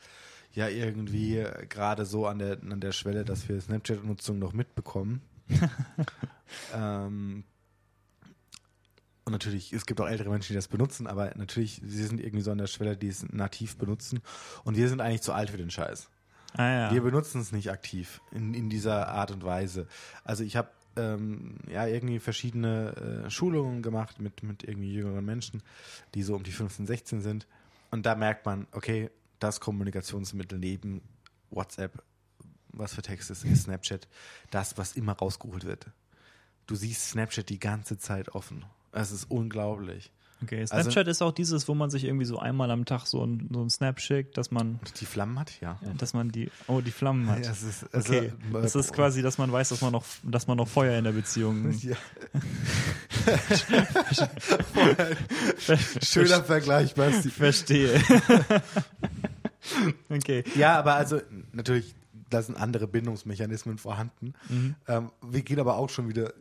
[0.53, 5.21] ja irgendwie gerade so an der, an der Schwelle, dass wir Snapchat-Nutzung noch mitbekommen.
[6.75, 7.45] ähm,
[9.25, 12.43] und natürlich, es gibt auch ältere Menschen, die das benutzen, aber natürlich, sie sind irgendwie
[12.43, 14.21] so an der Schwelle, die es nativ benutzen.
[14.65, 16.09] Und wir sind eigentlich zu alt für den Scheiß.
[16.55, 16.93] Ah ja.
[16.93, 19.87] Wir benutzen es nicht aktiv in, in dieser Art und Weise.
[20.25, 25.63] Also ich habe ähm, ja irgendwie verschiedene äh, Schulungen gemacht mit, mit irgendwie jüngeren Menschen,
[26.15, 27.47] die so um die 15, 16 sind.
[27.91, 31.03] Und da merkt man, okay, das Kommunikationsmittel neben
[31.51, 32.03] WhatsApp,
[32.73, 34.07] was für Text ist, ist Snapchat,
[34.51, 35.87] das, was immer rausgeholt wird.
[36.67, 38.65] Du siehst Snapchat die ganze Zeit offen.
[38.93, 40.13] Es ist unglaublich.
[40.43, 43.25] Okay, Also- Snapchat ist auch dieses, wo man sich irgendwie so einmal am Tag so
[43.27, 45.79] ein, so ein Snap schickt, dass man, die Flammen hat, ja.
[45.99, 47.45] dass man die, oh, die Flammen hat.
[47.45, 50.47] Ja, es ist, also, Okay, das ist quasi, dass man weiß, dass man noch, dass
[50.47, 51.75] man noch Feuer in der Beziehung.
[51.81, 51.97] Ja.
[56.03, 57.31] Schöner Vergleich, Basti.
[57.31, 57.99] Verstehe.
[60.09, 60.45] okay.
[60.57, 61.21] Ja, aber also
[61.53, 61.95] natürlich,
[62.29, 64.35] da sind andere Bindungsmechanismen vorhanden.
[64.49, 64.75] Mhm.
[64.89, 66.33] Ähm, wir gehen aber auch schon wieder.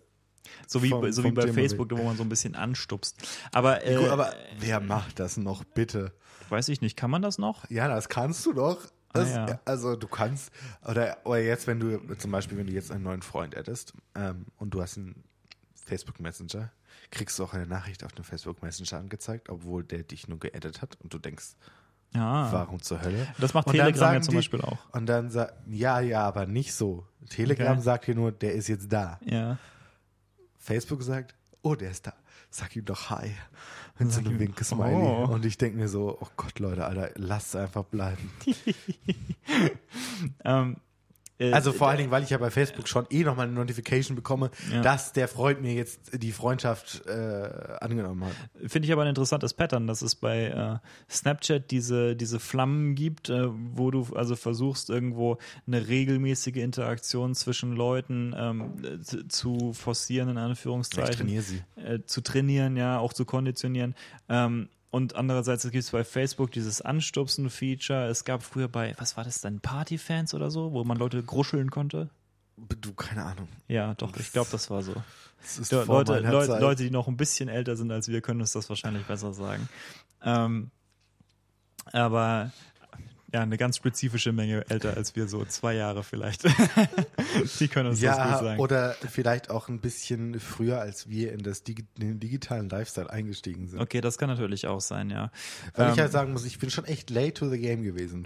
[0.67, 3.15] So wie, Vom- so wie bei Thema Facebook, wo man so ein bisschen anstupst.
[3.51, 6.11] Aber, äh, Gut, aber wer macht das noch bitte?
[6.49, 7.69] weiß ich nicht, kann man das noch?
[7.69, 8.79] Ja, das kannst du doch.
[9.13, 9.59] Das, Ah, ja.
[9.65, 10.51] Also du kannst,
[10.83, 14.45] oder, oder jetzt, wenn du, zum Beispiel, wenn du jetzt einen neuen Freund hättest ähm,
[14.57, 15.23] und du hast einen
[15.75, 16.71] Facebook Messenger,
[17.11, 20.81] kriegst du auch eine Nachricht auf dem Facebook Messenger angezeigt, obwohl der dich nur geedit
[20.83, 21.53] hat und du denkst,
[22.13, 22.51] Ja.
[22.51, 23.27] warum zur Hölle?
[23.29, 23.35] Ah.
[23.39, 24.77] Das macht Und Telegram ja zum die- Beispiel auch.
[24.91, 27.05] Und dann sagt, ja, ja, aber nicht so.
[27.29, 27.81] Telegram Okay.
[27.81, 29.19] sagt dir nur, der ist jetzt da.
[29.23, 29.57] Ja.
[30.69, 32.13] Facebook sagt, oh, der ist da.
[32.51, 33.31] Sag ihm doch Hi.
[33.97, 34.93] Mit so Sag einem ihm- Winke-Smiley.
[34.95, 35.25] Oh.
[35.33, 38.29] Und ich denke mir so, oh Gott, Leute, Alter, lasst es einfach bleiben.
[40.43, 40.79] Ähm, äh,
[41.53, 44.51] Also vor allen Dingen, weil ich ja bei Facebook schon eh nochmal eine Notification bekomme,
[44.73, 44.81] Ja.
[44.81, 47.11] dass der Freund mir jetzt die Freundschaft äh,
[47.79, 48.33] angenommen hat.
[48.69, 50.77] Finde ich aber ein interessantes Pattern, dass es bei äh,
[51.09, 57.73] Snapchat diese, diese Flammen gibt, äh, wo du also versuchst, irgendwo eine regelmäßige Interaktion zwischen
[57.73, 61.15] Leuten ähm, äh, zu- zu forcieren, in Ich Anführungszeichen.
[61.15, 61.61] trainiere sie.
[61.77, 63.95] äh, zu trainieren, ja, auch zu konditionieren.
[64.27, 68.07] Ähm, und andererseits gibt es bei Facebook dieses Anstupsen-Feature.
[68.07, 71.69] Es gab früher bei, was war das dann, Partyfans oder so, wo man Leute gruscheln
[71.69, 72.09] konnte.
[72.81, 73.47] Du, keine Ahnung.
[73.67, 74.93] Ja, doch, ich glaube, das war so.
[75.41, 76.59] Das Leute, Leute.
[76.59, 79.69] Leute, die noch ein bisschen älter sind als wir, können uns das wahrscheinlich besser sagen.
[80.23, 80.71] Ähm,
[81.91, 82.51] aber
[83.33, 86.43] ja, eine ganz spezifische Menge älter als wir, so zwei Jahre vielleicht.
[87.59, 88.59] die können uns das gut Ja, sagen.
[88.59, 93.09] oder vielleicht auch ein bisschen früher, als wir in, das Digi in den digitalen Lifestyle
[93.09, 93.79] eingestiegen sind.
[93.79, 95.31] Okay, das kann natürlich auch sein, ja.
[95.75, 98.25] Weil ich Ähm, halt sagen muss, ich bin schon echt late to the game gewesen,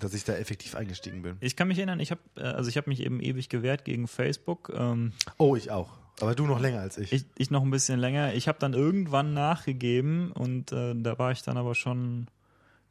[0.00, 1.36] dass ich da effektiv eingestiegen bin.
[1.40, 4.72] Ich kann mich erinnern, ich habe also ich habe mich eben ewig gewehrt gegen Facebook.
[4.74, 5.90] Ähm, Oh, ich auch.
[6.20, 7.12] Aber du noch länger als ich.
[7.12, 8.34] ich, ich noch ein bisschen länger.
[8.34, 12.26] Ich habe dann irgendwann nachgegeben und äh, da war ich dann aber schon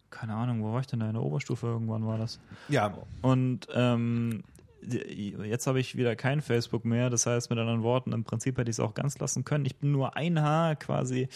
[0.09, 2.39] keine Ahnung, wo war ich denn da in der Oberstufe irgendwann war das.
[2.69, 4.43] ja, Und ähm,
[4.81, 7.09] jetzt habe ich wieder kein Facebook mehr.
[7.09, 9.65] Das heißt, mit anderen Worten, im Prinzip hätte ich es auch ganz lassen können.
[9.65, 11.27] Ich bin nur ein Haar quasi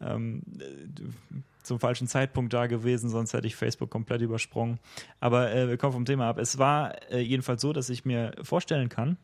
[0.00, 4.78] ähm, äh, zum falschen Zeitpunkt da gewesen, sonst hätte ich Facebook komplett übersprungen.
[5.20, 6.38] Aber äh, wir kommen vom Thema ab.
[6.38, 9.16] Es war äh, jedenfalls so, dass ich mir vorstellen kann,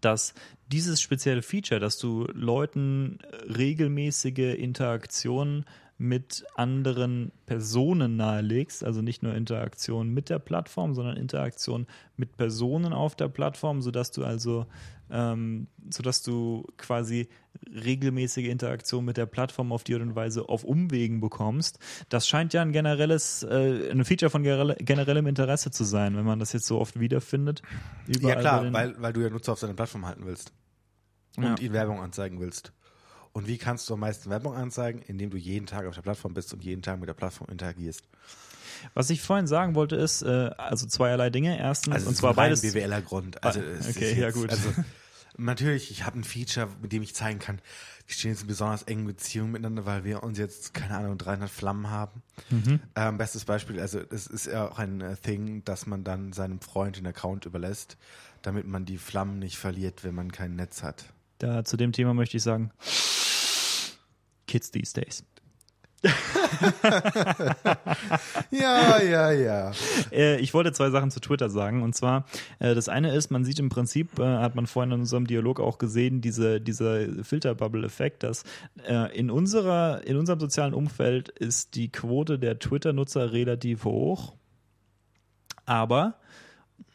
[0.00, 0.34] dass
[0.68, 5.64] dieses spezielle Feature, dass du Leuten äh, regelmäßige Interaktionen
[5.98, 12.92] mit anderen Personen nahelegst, also nicht nur Interaktion mit der Plattform, sondern Interaktion mit Personen
[12.92, 14.66] auf der Plattform, sodass du also
[15.10, 17.28] ähm, sodass du quasi
[17.72, 21.78] regelmäßige Interaktion mit der Plattform auf die Art und Weise auf Umwegen bekommst.
[22.08, 26.38] Das scheint ja ein generelles, äh, ein Feature von generellem Interesse zu sein, wenn man
[26.38, 27.62] das jetzt so oft wiederfindet.
[28.20, 30.52] Ja klar, weil, weil du ja Nutzer auf deiner Plattform halten willst
[31.36, 31.54] und ja.
[31.60, 32.72] ihnen Werbung anzeigen willst.
[33.36, 35.02] Und wie kannst du am meisten Werbung anzeigen?
[35.06, 38.02] Indem du jeden Tag auf der Plattform bist und jeden Tag mit der Plattform interagierst.
[38.94, 41.58] Was ich vorhin sagen wollte ist, äh, also zweierlei Dinge.
[41.58, 42.62] Erstens, also und zwar beides.
[42.62, 43.44] BWLer Grund.
[43.44, 44.48] Also ah, okay, jetzt, ja gut.
[44.48, 44.72] Also,
[45.36, 47.60] natürlich, ich habe ein Feature, mit dem ich zeigen kann,
[48.06, 51.50] wir stehen jetzt in besonders engen Beziehungen miteinander, weil wir uns jetzt, keine Ahnung, 300
[51.50, 52.22] Flammen haben.
[52.48, 52.80] Mhm.
[52.94, 56.62] Ähm, bestes Beispiel, also es ist ja auch ein äh, Thing, dass man dann seinem
[56.62, 57.98] Freund den Account überlässt,
[58.40, 61.04] damit man die Flammen nicht verliert, wenn man kein Netz hat.
[61.36, 62.70] Da zu dem Thema möchte ich sagen,
[64.56, 65.22] Kids these days.
[68.50, 69.72] ja, ja, ja.
[70.12, 71.82] Äh, ich wollte zwei Sachen zu Twitter sagen.
[71.82, 72.24] Und zwar,
[72.58, 75.60] äh, das eine ist, man sieht im Prinzip, äh, hat man vorhin in unserem Dialog
[75.60, 78.44] auch gesehen, diese, dieser Filterbubble-Effekt, dass
[79.12, 84.34] in unserer, in unserem sozialen Umfeld ist die Quote der Twitter-Nutzer relativ hoch.
[85.66, 86.14] Aber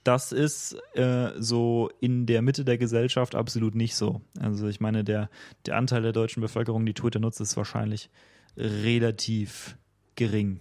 [0.03, 4.21] das ist äh, so in der Mitte der Gesellschaft absolut nicht so.
[4.39, 5.29] Also ich meine, der,
[5.65, 8.09] der Anteil der deutschen Bevölkerung, die Twitter nutzt, ist wahrscheinlich
[8.57, 9.77] relativ
[10.15, 10.59] gering.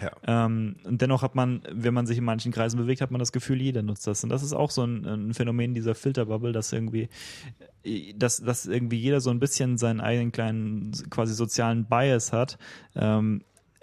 [0.00, 0.44] Ja.
[0.46, 3.32] Ähm, und dennoch hat man, wenn man sich in manchen Kreisen bewegt, hat man das
[3.32, 4.22] Gefühl, jeder nutzt das.
[4.24, 7.08] Und das ist auch so ein, ein Phänomen dieser Filterbubble, dass irgendwie,
[8.16, 12.58] dass, dass irgendwie jeder so ein bisschen seinen eigenen kleinen quasi sozialen Bias hat.
[12.94, 13.42] Ähm,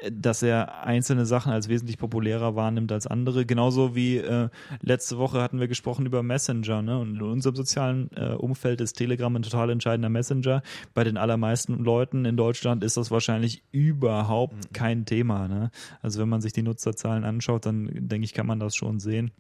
[0.10, 3.46] dass er einzelne Sachen als wesentlich populärer wahrnimmt als andere.
[3.46, 4.50] Genauso wie äh,
[4.82, 6.82] letzte Woche hatten wir gesprochen über Messenger.
[6.82, 6.98] Ne?
[6.98, 10.64] Und in unserem sozialen äh, Umfeld ist Telegram ein total entscheidender Messenger.
[10.94, 14.74] Bei den allermeisten Leuten in Deutschland ist das wahrscheinlich überhaupt mhm.
[14.74, 15.48] kein Thema.
[15.48, 15.72] Ne?
[16.02, 19.32] Also wenn man sich die Nutzerzahlen anschaut, dann denke ich, kann man das schon sehen.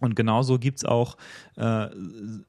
[0.00, 1.16] Und genauso gibt's auch
[1.56, 1.88] äh,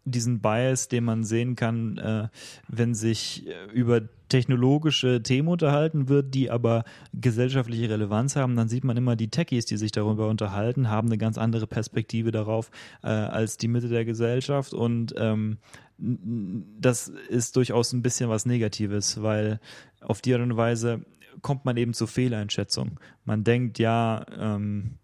[0.06, 2.28] diesen Bias, den man sehen kann, äh,
[2.68, 8.86] wenn sich äh, über technologische Themen unterhalten wird, die aber gesellschaftliche Relevanz haben, dann sieht
[8.86, 12.72] man immer, die Techies, die sich darüber unterhalten, haben eine ganz andere Perspektive darauf
[13.04, 14.74] äh, als die Mitte der Gesellschaft.
[14.74, 15.58] Und ähm,
[15.98, 19.60] das ist durchaus ein bisschen was Negatives, weil
[20.00, 21.02] auf die Art und Weise
[21.42, 23.00] kommt man eben zur Fehleinschätzung.
[23.26, 24.98] Man denkt, ja, ähm,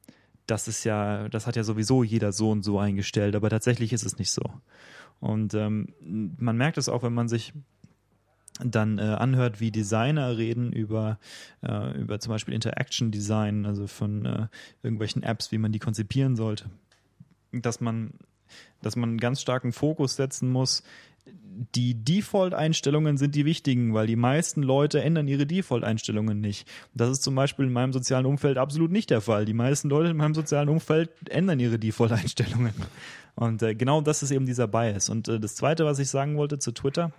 [0.48, 4.06] das ist ja, das hat ja sowieso jeder so und so eingestellt, aber tatsächlich ist
[4.06, 4.42] es nicht so.
[5.20, 7.54] Und ähm, man merkt es auch, wenn man sich
[8.64, 11.20] dann äh, anhört, wie Designer reden über,
[11.62, 14.48] äh, über zum Beispiel Interaction Design, also von äh,
[14.82, 16.70] irgendwelchen Apps, wie man die konzipieren sollte,
[17.52, 18.14] dass man,
[18.82, 20.84] dass man einen ganz starken Fokus setzen muss,
[21.76, 26.68] die Default-Einstellungen sind die wichtigen, weil die meisten Leute ändern ihre Default-Einstellungen nicht.
[26.94, 29.46] Das ist zum Beispiel in meinem sozialen Umfeld absolut nicht der Fall.
[29.46, 32.74] Die meisten Leute in meinem sozialen Umfeld ändern ihre Default-Einstellungen.
[33.36, 35.10] Und äh, genau das ist eben dieser Bias.
[35.10, 37.12] Und äh, das Zweite, was ich sagen wollte zu Twitter,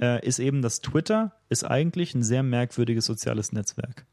[0.00, 4.06] äh, ist eben, dass Twitter ist eigentlich ein sehr merkwürdiges soziales Netzwerk.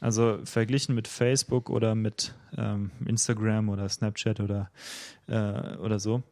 [0.00, 4.70] Also verglichen mit Facebook oder mit ähm, Instagram oder Snapchat oder,
[5.28, 6.22] äh, oder so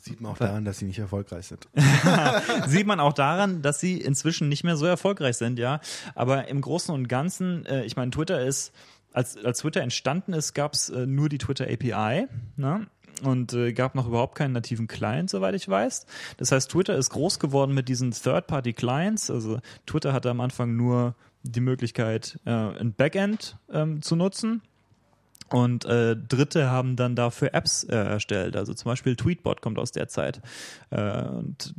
[0.00, 1.68] Sieht man auch daran, dass sie nicht erfolgreich sind.
[2.66, 5.80] Sieht man auch daran, dass sie inzwischen nicht mehr so erfolgreich sind, ja.
[6.14, 8.72] Aber im Großen und Ganzen, äh, ich meine, Twitter ist,
[9.12, 12.86] als, als Twitter entstanden ist, gab es äh, nur die Twitter API, ne?
[13.22, 16.06] und äh, gab noch überhaupt keinen nativen Client, soweit ich weiß.
[16.38, 19.30] Das heißt, Twitter ist groß geworden mit diesen Third-Party-Clients.
[19.30, 24.62] Also Twitter hatte am Anfang nur die Möglichkeit, äh, ein Backend ähm, zu nutzen
[25.52, 28.56] und äh, Dritte haben dann dafür Apps äh, erstellt.
[28.56, 30.40] Also zum Beispiel Tweetbot kommt aus der Zeit.
[30.90, 31.74] Äh, und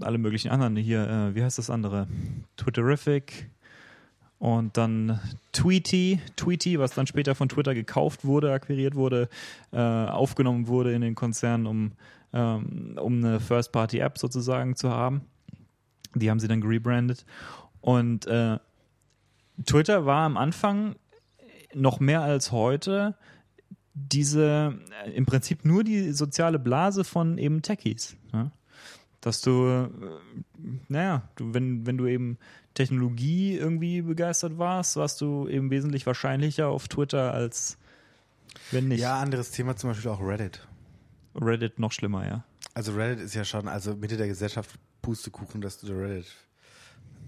[0.00, 2.06] alle möglichen anderen hier, äh, wie heißt das andere?
[2.56, 3.50] Twitterific.
[4.38, 5.20] Und dann
[5.52, 9.28] Tweety, Tweety, was dann später von Twitter gekauft wurde, akquiriert wurde,
[9.72, 11.92] äh, aufgenommen wurde in den Konzern, um,
[12.32, 15.22] ähm, um eine First-Party-App sozusagen zu haben.
[16.14, 17.24] Die haben sie dann gerebrandet.
[17.80, 18.58] Und äh,
[19.66, 20.96] Twitter war am Anfang
[21.74, 23.16] noch mehr als heute
[23.94, 28.16] diese äh, im Prinzip nur die soziale Blase von eben Techies.
[28.32, 28.50] Ne?
[29.20, 29.88] Dass du, äh,
[30.88, 32.38] naja, du, wenn, wenn du eben
[32.74, 37.78] Technologie irgendwie begeistert warst, warst du eben wesentlich wahrscheinlicher auf Twitter als
[38.70, 39.00] wenn nicht.
[39.00, 40.66] Ja, anderes Thema zum Beispiel auch Reddit.
[41.34, 42.44] Reddit noch schlimmer, ja.
[42.74, 46.32] Also Reddit ist ja schon, also Mitte der Gesellschaft Pustekuchen, dass du Reddit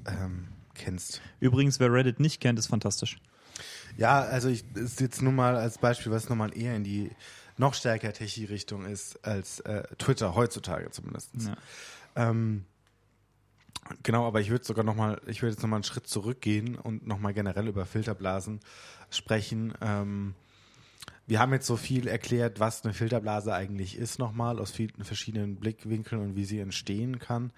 [0.06, 1.20] ähm, kennst.
[1.40, 3.18] Übrigens, wer Reddit nicht kennt, ist fantastisch.
[3.96, 7.10] Ja, also ich ist jetzt nur mal als Beispiel, was nochmal eher in die
[7.56, 11.30] noch stärker Techie-Richtung ist als äh, Twitter heutzutage zumindest.
[11.38, 11.56] Ja.
[12.14, 12.64] Ähm,
[14.02, 16.76] Genau, aber ich würde sogar noch mal, ich würde jetzt noch mal einen Schritt zurückgehen
[16.76, 18.60] und noch mal generell über Filterblasen
[19.10, 19.74] sprechen.
[19.80, 20.34] Ähm,
[21.28, 25.56] wir haben jetzt so viel erklärt, was eine Filterblase eigentlich ist, nochmal aus vielen verschiedenen
[25.56, 27.52] Blickwinkeln und wie sie entstehen kann.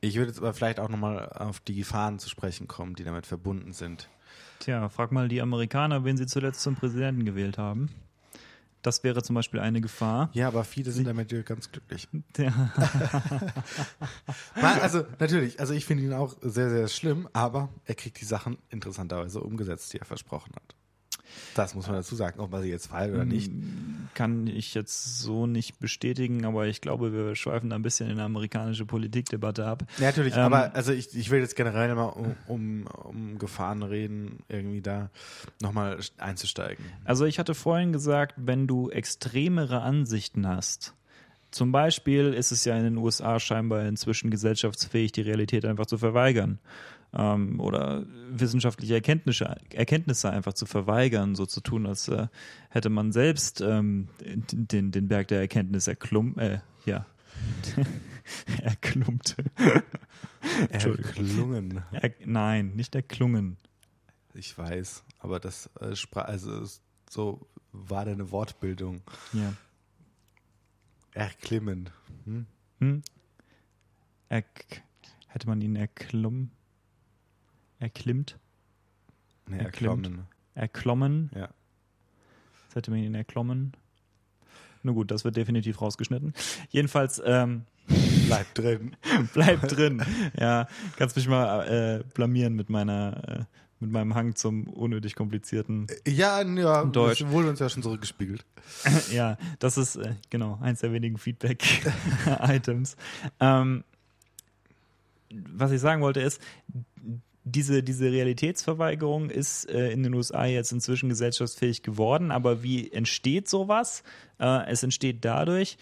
[0.00, 3.26] Ich würde jetzt aber vielleicht auch nochmal auf die Gefahren zu sprechen kommen, die damit
[3.26, 4.08] verbunden sind.
[4.62, 7.88] Tja, frag mal die Amerikaner, wen sie zuletzt zum Präsidenten gewählt haben.
[8.80, 10.30] Das wäre zum Beispiel eine Gefahr.
[10.34, 12.06] Ja, aber viele sind damit ganz glücklich.
[12.36, 12.70] Ja.
[14.80, 18.56] also natürlich, also ich finde ihn auch sehr, sehr schlimm, aber er kriegt die Sachen
[18.70, 20.76] interessanterweise umgesetzt, die er versprochen hat.
[21.54, 23.52] Das muss man dazu sagen, ob man sie jetzt feiert oder nicht.
[23.52, 28.06] Mm, kann ich jetzt so nicht bestätigen, aber ich glaube, wir schweifen da ein bisschen
[28.06, 29.84] in eine amerikanische Politikdebatte ab.
[29.98, 33.82] Ja, natürlich, ähm, aber also ich, ich will jetzt generell mal um, um, um Gefahren
[33.82, 35.10] reden, irgendwie da
[35.60, 36.84] nochmal einzusteigen.
[37.04, 40.94] Also ich hatte vorhin gesagt, wenn du extremere Ansichten hast,
[41.50, 45.98] zum Beispiel ist es ja in den USA scheinbar inzwischen gesellschaftsfähig, die Realität einfach zu
[45.98, 46.58] verweigern
[47.14, 52.28] ähm, oder wissenschaftliche Erkenntnisse, Erkenntnisse einfach zu verweigern, so zu tun, als äh,
[52.70, 57.06] hätte man selbst ähm, den, den Berg der Erkenntnis erklumpt, äh, ja,
[58.62, 59.36] erklumpt.
[60.70, 61.82] Erklungen.
[61.92, 63.56] Er, nein, nicht erklungen.
[64.34, 66.66] Ich weiß, aber das äh, also
[67.10, 69.02] so war deine Wortbildung.
[69.32, 69.52] Ja.
[71.12, 71.90] Erklimmen.
[72.24, 72.46] Hm?
[72.78, 73.02] Hm?
[74.28, 74.44] Er,
[75.28, 76.50] hätte man ihn erklommen?
[77.82, 78.38] Erklimmt.
[79.46, 80.26] Nee, erklommen.
[80.54, 81.30] Erklommen.
[81.34, 81.48] Ja.
[82.64, 83.72] Jetzt hätte man ihn erklommen.
[84.82, 86.32] Nur gut, das wird definitiv rausgeschnitten.
[86.70, 87.66] Jedenfalls, ähm,
[88.26, 88.96] Bleib drin.
[89.34, 90.02] Bleib drin.
[90.38, 93.44] Ja, kannst mich mal äh, blamieren mit meiner, äh,
[93.80, 97.20] mit meinem Hang zum unnötig komplizierten ja, ja, Deutsch.
[97.22, 98.46] Das wurde uns ja schon zurückgespiegelt.
[99.10, 102.96] ja, das ist äh, genau eins der wenigen Feedback-Items.
[103.40, 103.84] ähm,
[105.30, 106.40] was ich sagen wollte ist,
[107.44, 113.48] diese, diese Realitätsverweigerung ist äh, in den USA jetzt inzwischen gesellschaftsfähig geworden, aber wie entsteht
[113.48, 114.02] sowas?
[114.38, 115.76] Äh, es entsteht dadurch,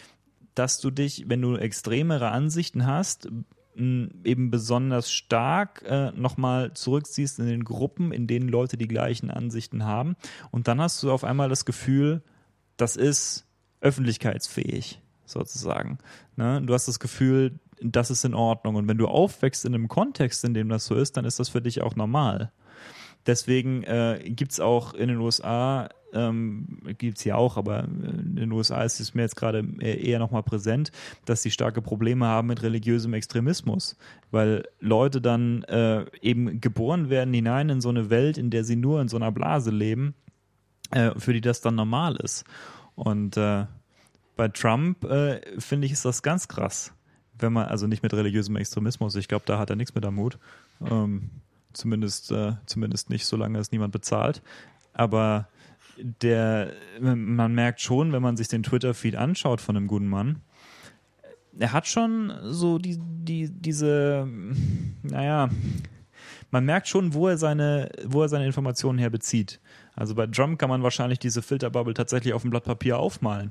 [0.55, 3.29] dass du dich, wenn du extremere Ansichten hast,
[3.77, 9.85] eben besonders stark äh, nochmal zurückziehst in den Gruppen, in denen Leute die gleichen Ansichten
[9.85, 10.17] haben.
[10.51, 12.23] Und dann hast du auf einmal das Gefühl,
[12.77, 13.47] das ist
[13.81, 15.99] öffentlichkeitsfähig, sozusagen.
[16.37, 16.61] Ne?
[16.63, 18.77] Du hast das Gefühl, das ist in Ordnung.
[18.77, 21.49] Und wenn du aufwächst in einem Kontext, in dem das so ist, dann ist das
[21.49, 22.53] für dich auch normal.
[23.27, 28.37] Deswegen äh, gibt es auch in den USA, ähm, gibt es hier auch, aber in
[28.37, 30.91] den USA ist es mir jetzt gerade eher nochmal präsent,
[31.27, 33.97] dass sie starke Probleme haben mit religiösem Extremismus,
[34.31, 38.77] weil Leute dann äh, eben geboren werden hinein in so eine Welt, in der sie
[38.77, 40.15] nur in so einer Blase leben,
[40.91, 42.45] äh, für die das dann normal ist.
[42.95, 43.67] Und äh,
[44.35, 46.95] bei Trump äh, finde ich, ist das ganz krass
[47.43, 50.17] wenn man, also nicht mit religiösem Extremismus, ich glaube, da hat er nichts mit am
[50.17, 50.39] Mut.
[50.89, 51.31] Ähm,
[51.73, 54.43] zumindest, äh, zumindest nicht, solange es niemand bezahlt.
[54.93, 55.49] Aber
[55.97, 60.41] der, man merkt schon, wenn man sich den Twitter-Feed anschaut von einem guten Mann,
[61.59, 64.27] er hat schon so die, die, diese,
[65.03, 65.51] naja,
[66.51, 69.61] man merkt schon, wo er seine, wo er seine Informationen herbezieht.
[69.95, 73.51] Also bei Trump kann man wahrscheinlich diese Filterbubble tatsächlich auf dem Blatt Papier aufmalen.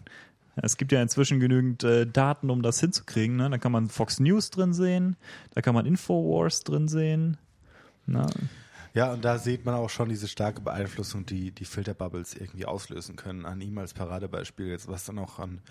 [0.56, 3.38] Es gibt ja inzwischen genügend äh, Daten, um das hinzukriegen.
[3.38, 3.50] Ne?
[3.50, 5.16] Da kann man Fox News drin sehen,
[5.54, 7.38] da kann man Infowars drin sehen.
[8.06, 8.28] Na?
[8.94, 13.16] Ja, und da sieht man auch schon diese starke Beeinflussung, die die Filterbubbles irgendwie auslösen
[13.16, 13.46] können.
[13.46, 15.62] An ihm als Paradebeispiel jetzt, was dann auch an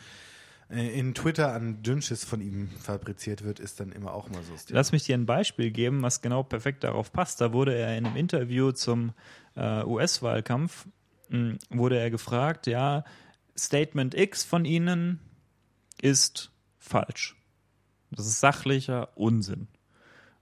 [0.70, 4.52] äh, in Twitter an Dünnschiss von ihm fabriziert wird, ist dann immer auch mal so.
[4.68, 7.40] Lass mich dir ein Beispiel geben, was genau perfekt darauf passt.
[7.40, 9.12] Da wurde er in einem Interview zum
[9.56, 10.86] äh, US-Wahlkampf,
[11.30, 13.04] hm, wurde er gefragt, ja,
[13.59, 15.20] Statement X von Ihnen
[16.00, 17.36] ist falsch.
[18.11, 19.68] Das ist sachlicher Unsinn.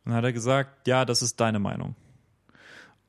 [0.05, 1.97] Und dann hat er gesagt, ja, das ist deine Meinung.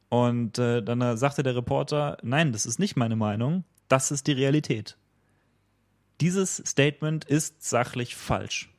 [0.10, 4.32] Und äh, dann sagte der Reporter, nein, das ist nicht meine Meinung, das ist die
[4.32, 4.98] Realität.
[6.22, 8.74] Dieses Statement ist sachlich falsch.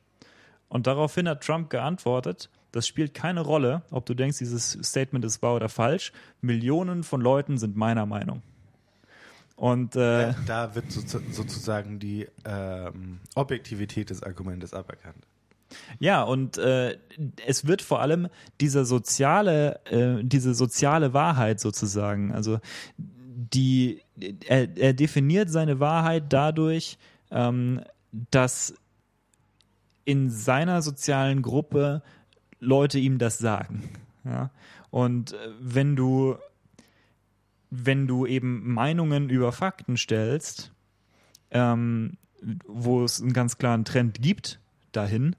[0.67, 5.41] Und daraufhin hat Trump geantwortet, das spielt keine Rolle, ob du denkst, dieses Statement ist
[5.41, 6.11] wahr oder falsch.
[6.41, 8.43] Millionen von Leuten sind meiner Meinung.
[9.59, 11.01] Und äh, ja, da wird so,
[11.31, 15.27] sozusagen die ähm, Objektivität des Argumentes aberkannt.
[15.99, 16.97] Ja, und äh,
[17.45, 18.29] es wird vor allem
[18.61, 22.61] diese soziale, äh, diese soziale Wahrheit sozusagen, also
[22.97, 24.01] die,
[24.47, 26.97] er, er definiert seine Wahrheit dadurch,
[27.29, 27.81] ähm,
[28.31, 28.73] dass
[30.05, 32.01] in seiner sozialen Gruppe
[32.61, 33.89] Leute ihm das sagen.
[34.23, 34.51] Ja?
[34.89, 36.37] Und äh, wenn du
[37.69, 40.71] wenn du eben Meinungen über Fakten stellst,
[41.51, 42.17] ähm,
[42.67, 44.59] wo es einen ganz klaren Trend gibt
[44.91, 45.35] dahin,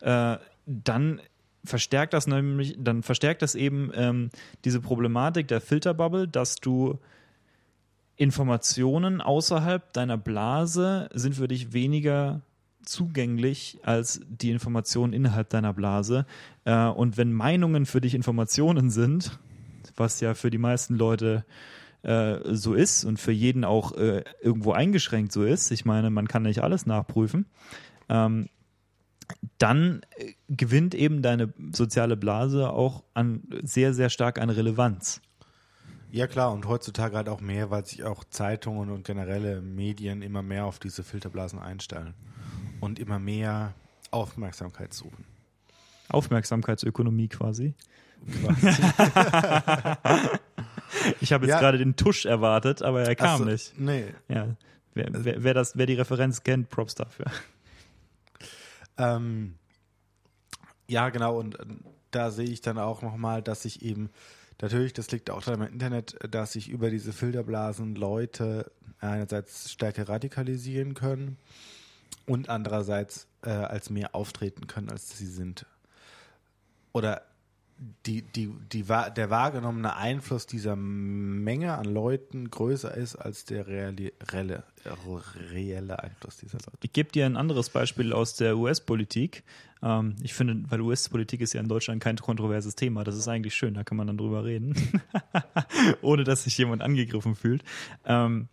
[0.00, 1.20] äh, dann
[1.64, 4.30] verstärkt das nämlich, dann verstärkt das eben ähm,
[4.64, 6.98] diese Problematik der Filterbubble, dass du
[8.16, 12.40] Informationen außerhalb deiner Blase sind für dich weniger
[12.82, 16.24] zugänglich als die Informationen innerhalb deiner Blase.
[16.64, 19.38] Äh, und wenn Meinungen für dich Informationen sind,
[19.96, 21.44] was ja für die meisten Leute
[22.02, 26.28] äh, so ist und für jeden auch äh, irgendwo eingeschränkt so ist, ich meine, man
[26.28, 27.46] kann nicht alles nachprüfen,
[28.08, 28.48] ähm,
[29.58, 35.20] dann äh, gewinnt eben deine soziale Blase auch an sehr, sehr stark an Relevanz.
[36.12, 40.42] Ja klar, und heutzutage halt auch mehr, weil sich auch Zeitungen und generelle Medien immer
[40.42, 42.14] mehr auf diese Filterblasen einstellen
[42.80, 43.74] und immer mehr
[44.12, 45.24] Aufmerksamkeit suchen.
[46.08, 47.74] Aufmerksamkeitsökonomie quasi.
[51.20, 51.60] Ich habe jetzt ja.
[51.60, 53.78] gerade den Tusch erwartet, aber er kam so, nicht.
[53.78, 54.06] Nee.
[54.28, 54.56] Ja.
[54.94, 57.26] Wer, wer, wer, das, wer die Referenz kennt, Props dafür.
[58.98, 59.56] Ähm,
[60.88, 61.64] ja, genau, und äh,
[62.10, 64.10] da sehe ich dann auch nochmal, dass sich eben,
[64.60, 70.08] natürlich, das liegt auch dann im Internet, dass sich über diese Filterblasen Leute einerseits stärker
[70.08, 71.36] radikalisieren können
[72.26, 75.66] und andererseits äh, als mehr auftreten können, als sie sind.
[76.92, 77.22] Oder
[78.06, 84.12] die, die, die, der wahrgenommene Einfluss dieser Menge an Leuten größer ist als der reelle,
[84.32, 84.64] reelle,
[85.52, 86.78] reelle Einfluss dieser Leute.
[86.82, 89.44] Ich gebe dir ein anderes Beispiel aus der US-Politik.
[89.82, 93.04] Ähm, ich finde, weil US-Politik ist ja in Deutschland kein kontroverses Thema.
[93.04, 94.74] Das ist eigentlich schön, da kann man dann drüber reden,
[96.00, 97.62] ohne dass sich jemand angegriffen fühlt.
[98.06, 98.48] Ähm,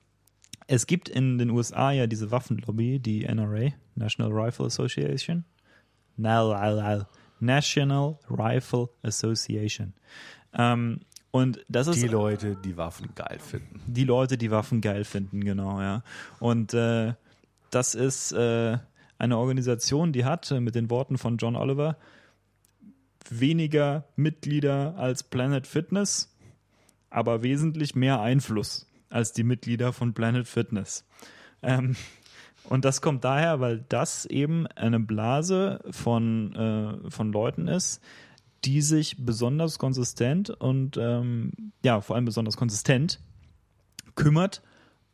[0.67, 5.45] es gibt in den USA ja diese Waffenlobby, die NRA, National Rifle Association.
[6.17, 7.07] NRA.
[7.43, 9.93] National Rifle Association.
[10.53, 13.81] Ähm, und das ist die Leute, die Waffen geil finden.
[13.87, 16.03] Die Leute, die Waffen geil finden, genau, ja.
[16.39, 17.13] Und äh,
[17.71, 18.77] das ist äh,
[19.17, 21.97] eine Organisation, die hat äh, mit den Worten von John Oliver
[23.29, 26.35] weniger Mitglieder als Planet Fitness,
[27.09, 31.05] aber wesentlich mehr Einfluss als die Mitglieder von Planet Fitness.
[31.61, 31.95] Ähm,
[32.69, 38.01] und das kommt daher, weil das eben eine Blase von, äh, von Leuten ist,
[38.65, 41.51] die sich besonders konsistent und ähm,
[41.83, 43.19] ja, vor allem besonders konsistent
[44.15, 44.61] kümmert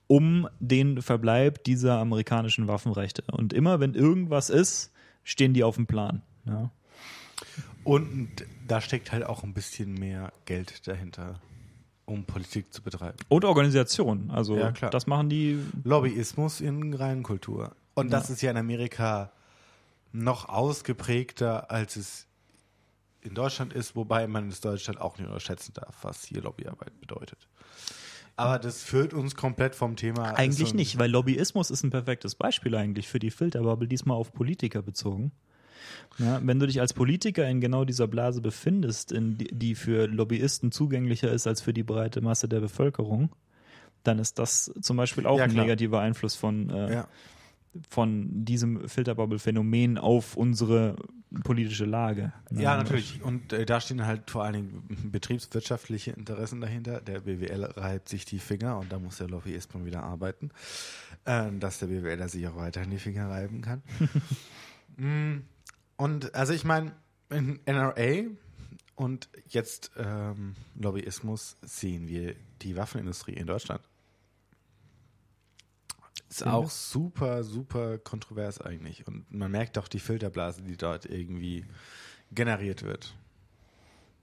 [0.07, 3.23] um den Verbleib dieser amerikanischen Waffenrechte.
[3.31, 4.91] Und immer wenn irgendwas ist,
[5.23, 6.23] stehen die auf dem Plan.
[6.45, 6.71] Ja.
[7.83, 8.29] Und
[8.67, 11.39] da steckt halt auch ein bisschen mehr Geld dahinter
[12.09, 13.17] um Politik zu betreiben.
[13.27, 14.31] Und Organisation.
[14.31, 15.59] Also ja, das machen die.
[15.83, 17.75] Lobbyismus in Reinkultur.
[17.93, 19.31] Und das ist ja in Amerika
[20.11, 22.27] noch ausgeprägter, als es
[23.21, 27.47] in Deutschland ist, wobei man es Deutschland auch nicht unterschätzen darf, was hier Lobbyarbeit bedeutet.
[28.37, 30.31] Aber das führt uns komplett vom Thema.
[30.37, 34.81] Eigentlich nicht, weil Lobbyismus ist ein perfektes Beispiel eigentlich für die Filterbubble, diesmal auf Politiker
[34.81, 35.33] bezogen.
[36.17, 40.07] Ja, wenn du dich als Politiker in genau dieser Blase befindest, in die, die für
[40.07, 43.29] Lobbyisten zugänglicher ist als für die breite Masse der Bevölkerung,
[44.03, 47.07] dann ist das zum Beispiel auch ja, ein negativer Einfluss von, äh, ja.
[47.89, 50.95] von diesem Filterbubble-Phänomen auf unsere
[51.43, 52.33] politische Lage.
[52.49, 52.63] Ne?
[52.63, 53.21] Ja, natürlich.
[53.21, 57.01] Und äh, da stehen halt vor allen Dingen betriebswirtschaftliche Interessen dahinter.
[57.01, 60.49] Der BWL reibt sich die Finger und da muss der Lobbyist mal wieder arbeiten,
[61.25, 63.83] äh, dass der BWLer sich auch weiterhin die Finger reiben kann.
[64.97, 65.41] mm.
[65.99, 66.93] Und also ich meine,
[67.29, 68.29] in NRA
[68.95, 73.81] und jetzt ähm, Lobbyismus sehen wir die Waffenindustrie in Deutschland.
[76.29, 76.53] Ist ja.
[76.53, 79.05] auch super, super kontrovers eigentlich.
[79.07, 81.65] Und man merkt auch die Filterblase, die dort irgendwie
[82.31, 83.13] generiert wird.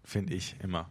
[0.03, 0.91] Finde ich immer.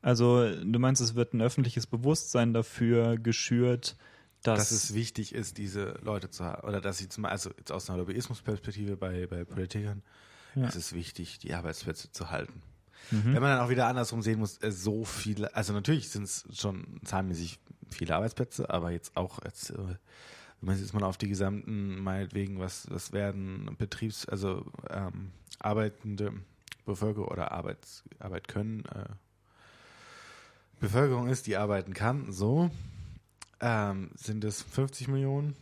[0.00, 3.96] Also, du meinst, es wird ein öffentliches Bewusstsein dafür geschürt,
[4.42, 7.72] dass, dass es wichtig ist, diese Leute zu haben, oder dass sie zum also jetzt
[7.72, 10.02] aus einer Lobbyismusperspektive bei, bei Politikern,
[10.54, 10.66] ja.
[10.66, 12.62] ist es wichtig, die Arbeitsplätze zu halten.
[13.10, 13.34] Mhm.
[13.34, 16.44] Wenn man dann auch wieder andersrum sehen muss, äh, so viele, also natürlich sind es
[16.52, 17.58] schon zahlenmäßig
[17.90, 19.96] viele Arbeitsplätze, aber jetzt auch jetzt, äh, wenn
[20.60, 26.32] man jetzt mal auf die gesamten, meinetwegen, was, was werden Betriebs-, also ähm, arbeitende
[26.84, 29.08] Bevölkerung oder Arbeits, Arbeit können, äh,
[30.78, 32.70] Bevölkerung ist, die arbeiten kann, so,
[33.60, 35.54] ähm, sind es 50 Millionen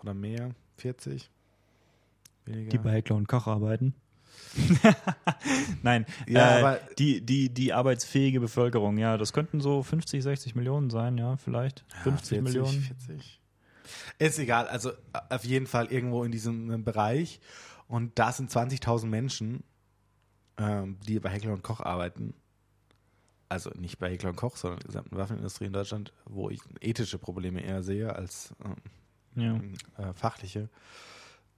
[0.00, 0.54] oder mehr?
[0.78, 1.30] 40?
[2.44, 2.70] Weniger?
[2.70, 3.94] Die bei Heckler und Koch arbeiten?
[5.82, 10.90] Nein, ja, äh, die, die, die arbeitsfähige Bevölkerung, ja, das könnten so 50, 60 Millionen
[10.90, 11.84] sein, ja, vielleicht.
[11.90, 12.80] Ja, 50 40, Millionen.
[13.06, 13.40] 40.
[14.18, 14.92] Ist egal, also
[15.28, 17.40] auf jeden Fall irgendwo in diesem Bereich.
[17.88, 19.64] Und da sind 20.000 Menschen,
[20.56, 22.34] ähm, die bei Heckler und Koch arbeiten
[23.52, 27.18] also nicht bei Heckler und Koch, sondern der gesamten Waffenindustrie in Deutschland, wo ich ethische
[27.18, 30.04] Probleme eher sehe als ähm, ja.
[30.04, 30.68] äh, fachliche.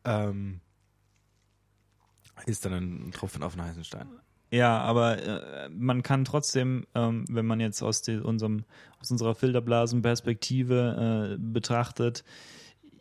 [0.05, 0.61] Ähm,
[2.47, 4.09] Ist dann ein Tropfen auf den heißen Stein.
[4.51, 8.65] Ja, aber äh, man kann trotzdem, ähm, wenn man jetzt aus, die, unserem,
[9.01, 12.25] aus unserer Filterblasenperspektive äh, betrachtet,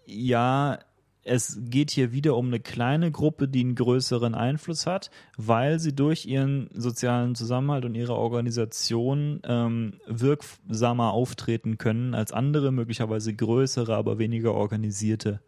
[0.06, 0.80] ja,
[1.24, 5.96] es geht hier wieder um eine kleine Gruppe, die einen größeren Einfluss hat, weil sie
[5.96, 13.96] durch ihren sozialen Zusammenhalt und ihre Organisation ähm, wirksamer auftreten können als andere, möglicherweise größere,
[13.96, 15.40] aber weniger organisierte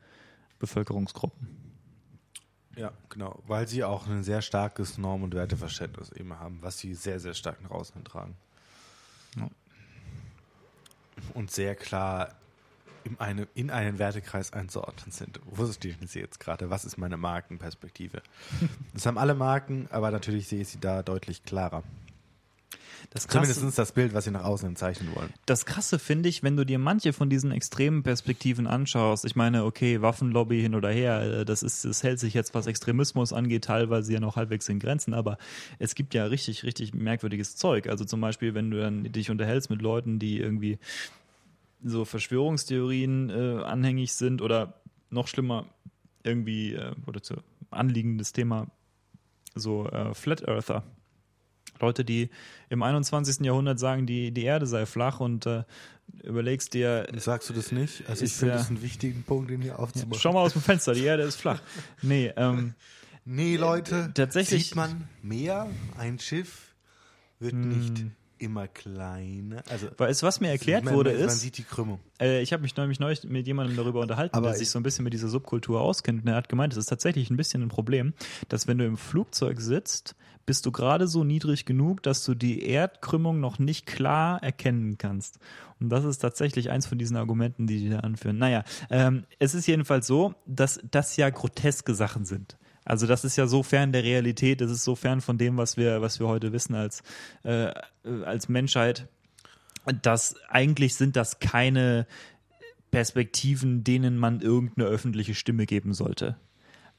[0.59, 1.47] Bevölkerungsgruppen.
[2.77, 6.93] Ja, genau, weil sie auch ein sehr starkes Norm- und Werteverständnis eben haben, was sie
[6.93, 8.35] sehr, sehr stark nach außen tragen.
[9.37, 9.49] Ja.
[11.33, 12.35] Und sehr klar
[13.05, 15.39] in, eine, in einen Wertekreis einzuordnen sind.
[15.45, 16.69] Wo stehen sie jetzt gerade?
[16.69, 18.21] Was ist meine Markenperspektive?
[18.93, 21.83] das haben alle Marken, aber natürlich sehe ich sie da deutlich klarer.
[23.11, 25.29] Das krasse, Zumindest das Bild, was sie nach außen zeichnen wollen.
[25.45, 29.25] Das Krasse finde ich, wenn du dir manche von diesen extremen Perspektiven anschaust.
[29.25, 32.67] Ich meine, okay, Waffenlobby hin oder her, äh, das ist, das hält sich jetzt, was
[32.67, 35.37] Extremismus angeht, teilweise ja noch halbwegs in Grenzen, aber
[35.79, 37.87] es gibt ja richtig, richtig merkwürdiges Zeug.
[37.87, 40.79] Also zum Beispiel, wenn du dann dich unterhältst mit Leuten, die irgendwie
[41.83, 45.65] so Verschwörungstheorien äh, anhängig sind oder noch schlimmer
[46.23, 47.35] irgendwie äh, oder zu
[47.71, 48.67] anliegendes Thema
[49.53, 50.83] so äh, Flat Earther.
[51.79, 52.29] Leute, die
[52.69, 53.45] im 21.
[53.45, 55.63] Jahrhundert sagen, die, die Erde sei flach und äh,
[56.23, 57.07] überlegst dir.
[57.17, 58.07] Sagst du das nicht?
[58.07, 60.13] Also ich finde das einen wichtigen Punkt, den hier aufzumachen.
[60.13, 61.61] Ja, schau mal aus dem Fenster, die Erde ist flach.
[62.01, 62.75] Nee, ähm,
[63.25, 64.11] nee, Leute.
[64.13, 64.67] Tatsächlich.
[64.67, 66.75] Sieht man mehr, ein Schiff
[67.39, 69.63] wird nicht hm immer kleiner.
[69.69, 71.27] Also, weißt du, was mir erklärt man, wurde, ist.
[71.27, 71.99] Man sieht die Krümmung.
[72.19, 74.83] Äh, ich habe mich neulich, neulich mit jemandem darüber unterhalten, Aber der sich so ein
[74.83, 76.23] bisschen mit dieser Subkultur auskennt.
[76.23, 78.13] Und er hat gemeint, es ist tatsächlich ein bisschen ein Problem,
[78.49, 80.15] dass wenn du im Flugzeug sitzt,
[80.45, 85.39] bist du gerade so niedrig genug, dass du die Erdkrümmung noch nicht klar erkennen kannst.
[85.79, 88.37] Und das ist tatsächlich eins von diesen Argumenten, die die da anführen.
[88.37, 92.57] Naja, ähm, es ist jedenfalls so, dass das ja groteske Sachen sind.
[92.85, 95.75] Also das ist ja so fern der Realität, das ist so fern von dem, was
[95.75, 97.01] wir, was wir heute wissen als,
[97.43, 97.71] äh,
[98.23, 99.07] als Menschheit,
[100.03, 102.07] dass eigentlich sind das keine
[102.91, 106.37] Perspektiven, denen man irgendeine öffentliche Stimme geben sollte.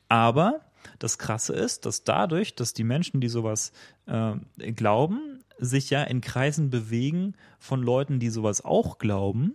[0.08, 0.60] Aber
[0.98, 3.72] das Krasse ist, dass dadurch, dass die Menschen, die sowas
[4.06, 4.34] äh,
[4.72, 9.54] glauben, sich ja in Kreisen bewegen von Leuten, die sowas auch glauben,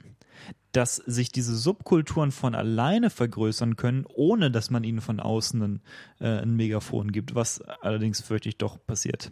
[0.72, 5.82] dass sich diese Subkulturen von alleine vergrößern können, ohne dass man ihnen von außen ein,
[6.20, 9.32] äh, ein Megafon gibt, was allerdings fürchte ich doch passiert.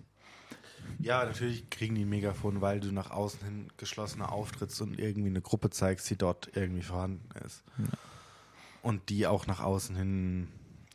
[1.01, 5.30] Ja, natürlich kriegen die ein Megafon, weil du nach außen hin geschlossener auftrittst und irgendwie
[5.30, 7.64] eine Gruppe zeigst, die dort irgendwie vorhanden ist.
[7.78, 7.86] Ja.
[8.82, 10.49] Und die auch nach außen hin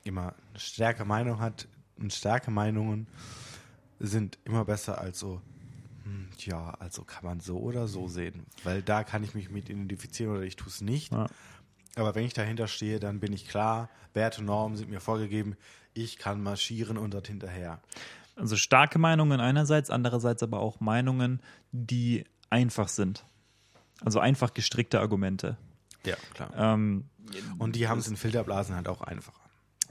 [0.04, 1.68] immer eine stärkere Meinung hat.
[1.96, 3.06] Und starke Meinungen
[3.98, 5.40] sind immer besser als so
[6.38, 10.32] ja, also kann man so oder so sehen, weil da kann ich mich mit identifizieren
[10.34, 11.12] oder ich tue es nicht.
[11.12, 11.26] Ja.
[11.96, 15.56] Aber wenn ich dahinter stehe, dann bin ich klar, Werte, Normen sind mir vorgegeben,
[15.92, 17.80] ich kann marschieren und dort hinterher.
[18.36, 21.40] Also starke Meinungen einerseits, andererseits aber auch Meinungen,
[21.70, 23.24] die einfach sind.
[24.04, 25.56] Also einfach gestrickte Argumente.
[26.04, 26.50] Ja, klar.
[26.56, 27.04] Ähm,
[27.58, 29.43] und die haben es in Filterblasen halt auch einfacher.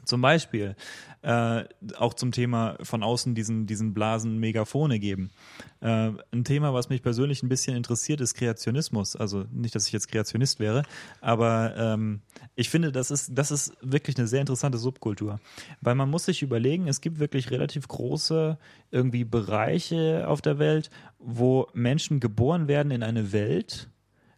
[0.06, 0.76] Zum Beispiel
[1.24, 1.64] äh,
[1.95, 5.32] auch zum Thema von außen diesen, diesen Blasen Megafone geben.
[5.80, 9.16] Äh, ein Thema, was mich persönlich ein bisschen interessiert, ist Kreationismus.
[9.16, 10.84] Also nicht, dass ich jetzt Kreationist wäre,
[11.22, 12.22] aber ähm,
[12.56, 15.39] ich finde, das ist, das ist wirklich eine sehr interessante Subkultur.
[15.80, 18.58] Weil man muss sich überlegen, es gibt wirklich relativ große
[18.91, 20.89] irgendwie Bereiche auf der Welt,
[21.20, 23.89] wo Menschen geboren werden in eine Welt,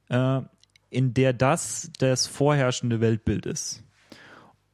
[0.09, 0.41] äh,
[0.91, 3.84] in der das das vorherrschende Weltbild ist.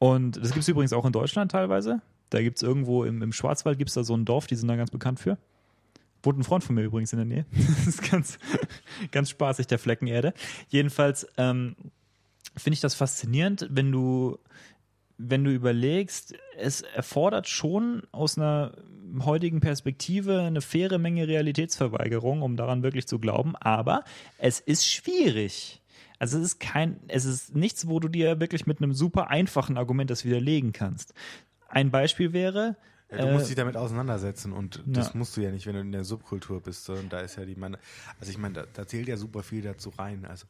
[0.02, 2.02] Und das gibt es übrigens auch in Deutschland teilweise.
[2.28, 4.66] Da gibt es irgendwo im, im Schwarzwald gibt es da so ein Dorf, die sind
[4.66, 5.38] da ganz bekannt für.
[6.24, 7.46] Wohnt ein Freund von mir übrigens in der Nähe.
[7.54, 8.36] Das ist ganz,
[9.12, 10.34] ganz spaßig, der Fleckenerde.
[10.70, 11.76] Jedenfalls ähm,
[12.56, 14.40] finde ich das faszinierend, wenn du,
[15.18, 18.72] wenn du überlegst, es erfordert schon aus einer
[19.20, 24.02] heutigen Perspektive eine faire Menge Realitätsverweigerung, um daran wirklich zu glauben, aber
[24.38, 25.81] es ist schwierig.
[26.22, 29.76] Also es ist kein, es ist nichts, wo du dir wirklich mit einem super einfachen
[29.76, 31.14] Argument das widerlegen kannst.
[31.68, 32.76] Ein Beispiel wäre,
[33.10, 35.12] ja, du musst äh, dich damit auseinandersetzen und das ja.
[35.16, 36.88] musst du ja nicht, wenn du in der Subkultur bist.
[36.90, 37.76] Und da ist ja die, meine,
[38.20, 40.24] also ich meine, da, da, zählt ja super viel dazu rein.
[40.24, 40.46] Also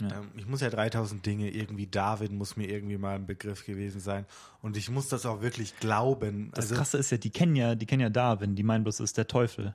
[0.00, 0.12] ja.
[0.12, 4.00] ähm, ich muss ja 3000 Dinge, irgendwie David muss mir irgendwie mal ein Begriff gewesen
[4.00, 4.26] sein
[4.62, 6.52] und ich muss das auch wirklich glauben.
[6.54, 9.00] Das also, Krasse ist ja, die kennen ja, die kennen ja Darwin, die meinen bloß,
[9.00, 9.74] ist der Teufel.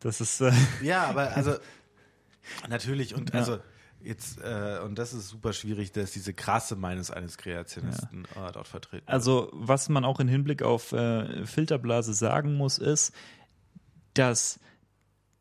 [0.00, 0.40] Das ist.
[0.40, 0.50] Äh
[0.82, 1.54] ja, aber also
[2.68, 3.60] natürlich und also
[4.02, 8.48] Jetzt, äh, und das ist super schwierig, dass diese krasse Meinung eines Kreationisten ja.
[8.48, 9.12] äh, dort vertreten wird.
[9.12, 13.14] Also, was man auch im Hinblick auf äh, Filterblase sagen muss, ist,
[14.12, 14.60] dass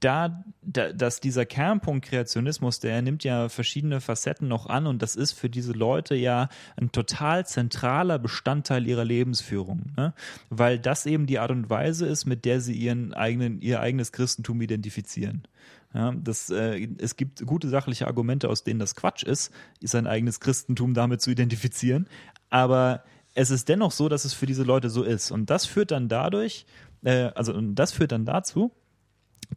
[0.03, 5.15] da, da, dass dieser Kernpunkt Kreationismus, der nimmt ja verschiedene Facetten noch an und das
[5.15, 10.13] ist für diese Leute ja ein total zentraler Bestandteil ihrer Lebensführung, ne?
[10.49, 14.11] weil das eben die Art und Weise ist, mit der sie ihren eigenen, ihr eigenes
[14.11, 15.47] Christentum identifizieren.
[15.93, 20.39] Ja, das, äh, es gibt gute sachliche Argumente, aus denen das Quatsch ist, sein eigenes
[20.39, 22.07] Christentum damit zu identifizieren.
[22.49, 23.03] Aber
[23.35, 25.31] es ist dennoch so, dass es für diese Leute so ist.
[25.31, 26.65] Und das führt dann dadurch,
[27.03, 28.71] äh, also das führt dann dazu,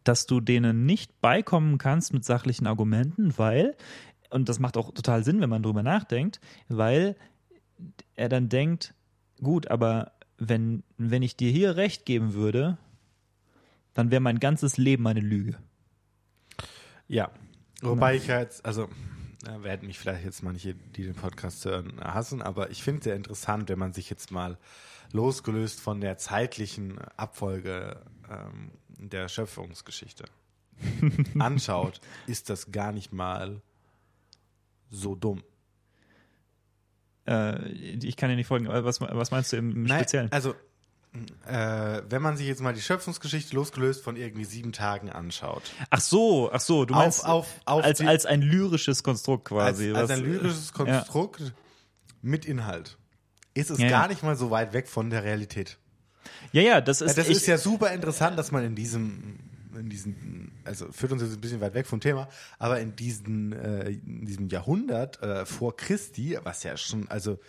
[0.03, 3.75] dass du denen nicht beikommen kannst mit sachlichen Argumenten, weil,
[4.29, 7.15] und das macht auch total Sinn, wenn man drüber nachdenkt, weil
[8.15, 8.93] er dann denkt,
[9.41, 12.77] gut, aber wenn, wenn ich dir hier recht geben würde,
[13.93, 15.57] dann wäre mein ganzes Leben eine Lüge.
[17.07, 17.31] Ja.
[17.81, 18.89] Wobei ich ja jetzt, also
[19.59, 23.15] werden mich vielleicht jetzt manche, die den Podcast hören, hassen, aber ich finde es sehr
[23.15, 24.57] interessant, wenn man sich jetzt mal
[25.13, 30.25] losgelöst von der zeitlichen Abfolge ähm, der Schöpfungsgeschichte
[31.39, 33.61] anschaut, ist das gar nicht mal
[34.89, 35.43] so dumm.
[37.27, 40.31] Äh, ich kann dir nicht folgen, aber was, was meinst du im Nein, Speziellen?
[40.31, 40.55] Also,
[41.47, 45.63] äh, wenn man sich jetzt mal die Schöpfungsgeschichte losgelöst von irgendwie sieben Tagen anschaut.
[45.89, 49.77] Ach so, ach so, du Auf- meinst auf- auf als, als ein lyrisches Konstrukt Als,
[49.77, 49.91] quasi.
[49.93, 51.53] als was- ein lyrisches Konstrukt
[52.21, 52.97] mit Inhalt
[53.53, 53.91] ist es Ja, ja.
[53.91, 55.77] gar nicht mal so weit weg von der Realität.
[56.51, 59.39] Ja, ja, das Ja, ist, das ich, ist ja super interessant, dass man in diesem,
[59.75, 62.27] in diesen, also führt uns jetzt ein bisschen weit weg vom Thema,
[62.59, 67.39] aber in diesen, äh, in diesem Jahrhundert äh, vor Christi, was ja schon, also,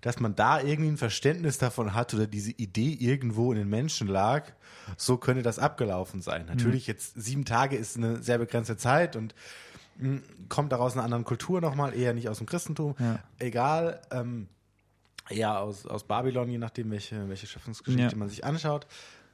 [0.00, 4.08] dass man da irgendwie ein Verständnis davon hat oder diese Idee irgendwo in den Menschen
[4.08, 4.52] lag,
[4.96, 6.46] so könnte das abgelaufen sein.
[6.46, 9.34] Natürlich jetzt sieben Tage ist eine sehr begrenzte Zeit und
[9.98, 12.94] mh, kommt daraus einer anderen Kultur nochmal, eher nicht aus dem Christentum.
[12.98, 13.18] Ja.
[13.38, 14.48] Egal, ähm,
[15.28, 18.16] eher aus, aus Babylon, je nachdem, welche, welche Schöpfungsgeschichte Ja.
[18.18, 18.86] man sich anschaut.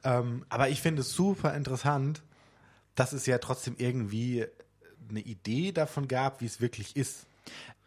[0.03, 2.21] Ähm, aber ich finde es super interessant,
[2.95, 4.45] dass es ja trotzdem irgendwie
[5.09, 7.25] eine Idee davon gab, wie es wirklich ist.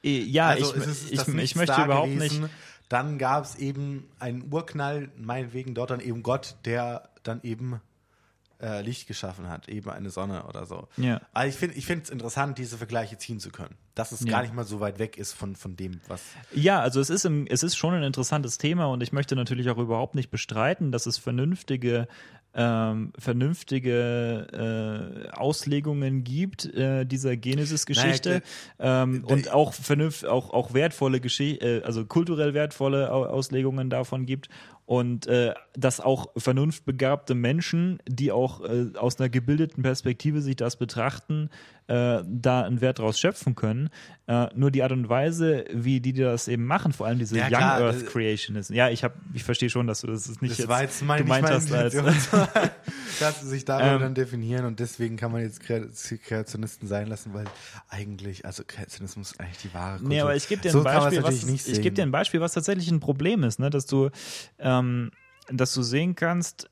[0.04, 2.42] Äh, ja, also ich, ist ich, ich, möchte da überhaupt gewesen.
[2.42, 2.54] nicht.
[2.88, 7.80] Dann gab es eben einen Urknall, meinetwegen dort dann eben Gott, der dann eben
[8.60, 10.88] äh, Licht geschaffen hat, eben eine Sonne oder so.
[10.96, 11.20] Ja.
[11.32, 13.76] Aber ich finde ich finde es interessant, diese Vergleiche ziehen zu können.
[13.94, 14.30] Dass es Ja.
[14.32, 16.22] gar nicht mal so weit weg ist von, von dem, was.
[16.52, 19.70] Ja, also es ist, im, es ist schon ein interessantes Thema und ich möchte natürlich
[19.70, 22.08] auch überhaupt nicht bestreiten, dass es vernünftige,
[22.54, 28.42] ähm, vernünftige äh, Auslegungen gibt äh, dieser Genesis-Geschichte.
[28.78, 33.90] Naja, ähm, und auch vernünft, auch, auch wertvolle Geschichte, äh, also kulturell wertvolle Au- Auslegungen
[33.90, 34.48] davon gibt
[34.90, 40.74] und äh, dass auch vernunftbegabte Menschen, die auch äh, aus einer gebildeten Perspektive sich das
[40.74, 41.48] betrachten,
[41.86, 43.90] äh, da einen Wert draus schöpfen können.
[44.26, 47.44] Äh, nur die Art und Weise, wie die das eben machen, vor allem diese Ja,
[47.44, 48.74] Young klar, Earth äh, Creationism.
[48.74, 51.02] Ja, ich habe, ich verstehe schon, dass du das ist nicht Das jetzt war jetzt
[51.04, 51.94] mein, gemeint meine hast als
[53.20, 54.00] dass sie sich darüber Ähm.
[54.00, 55.88] dann definieren und deswegen kann man jetzt Kre-
[56.24, 57.44] Kreationisten sein lassen, weil
[57.88, 60.08] eigentlich, also Kreationismus ist eigentlich die wahre Kultur.
[60.08, 62.52] Nee, aber ich gebe dir ein so Beispiel, was, ich gebe dir ein Beispiel, was
[62.54, 63.68] tatsächlich ein Problem ist, ne?
[63.70, 64.10] dass du,
[64.58, 64.79] ähm,
[65.50, 66.70] dass du sehen kannst,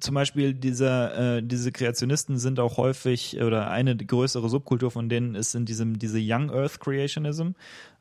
[0.00, 5.34] zum Beispiel diese, äh, diese Kreationisten sind auch häufig oder eine größere Subkultur von denen
[5.34, 7.50] ist in diesem diese Young Earth Creationism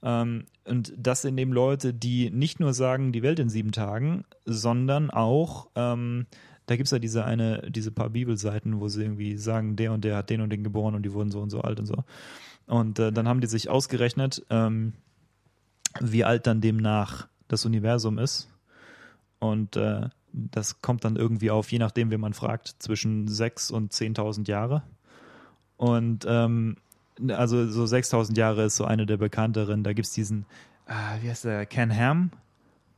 [0.02, 4.24] ähm, und das sind eben Leute, die nicht nur sagen die Welt in sieben Tagen,
[4.46, 6.26] sondern auch ähm,
[6.70, 10.04] da gibt es ja diese eine, diese paar Bibelseiten, wo sie irgendwie sagen, der und
[10.04, 12.04] der hat den und den geboren und die wurden so und so alt und so.
[12.68, 14.94] Und äh, dann haben die sich ausgerechnet, ähm,
[16.00, 18.50] wie alt dann demnach das Universum ist.
[19.40, 23.94] Und äh, das kommt dann irgendwie auf, je nachdem, wen man fragt, zwischen 6 und
[23.94, 24.84] 10.000 Jahre.
[25.78, 26.78] Und ähm,
[27.30, 29.84] also so 6.000 Jahre ist so eine der bekannteren.
[29.84, 30.46] Da gibt es diesen,
[30.88, 32.32] ah, wie heißt der, Ken Ham?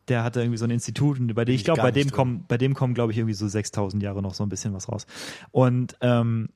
[0.07, 2.43] Der hatte irgendwie so ein Institut und bei dem, ich ich glaube, bei dem kommen,
[2.47, 5.05] bei dem kommen, glaube ich, irgendwie so 6000 Jahre noch so ein bisschen was raus.
[5.51, 6.49] Und ähm,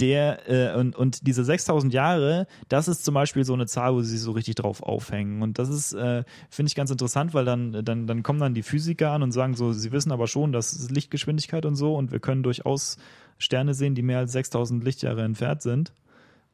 [0.00, 4.02] der äh, und, und diese 6000 Jahre, das ist zum Beispiel so eine Zahl, wo
[4.02, 5.42] sie sich so richtig drauf aufhängen.
[5.42, 8.62] Und das ist, äh, finde ich ganz interessant, weil dann, dann, dann kommen dann die
[8.62, 12.12] Physiker an und sagen so, sie wissen aber schon, das ist Lichtgeschwindigkeit und so und
[12.12, 12.96] wir können durchaus
[13.38, 15.92] Sterne sehen, die mehr als 6000 Lichtjahre entfernt sind.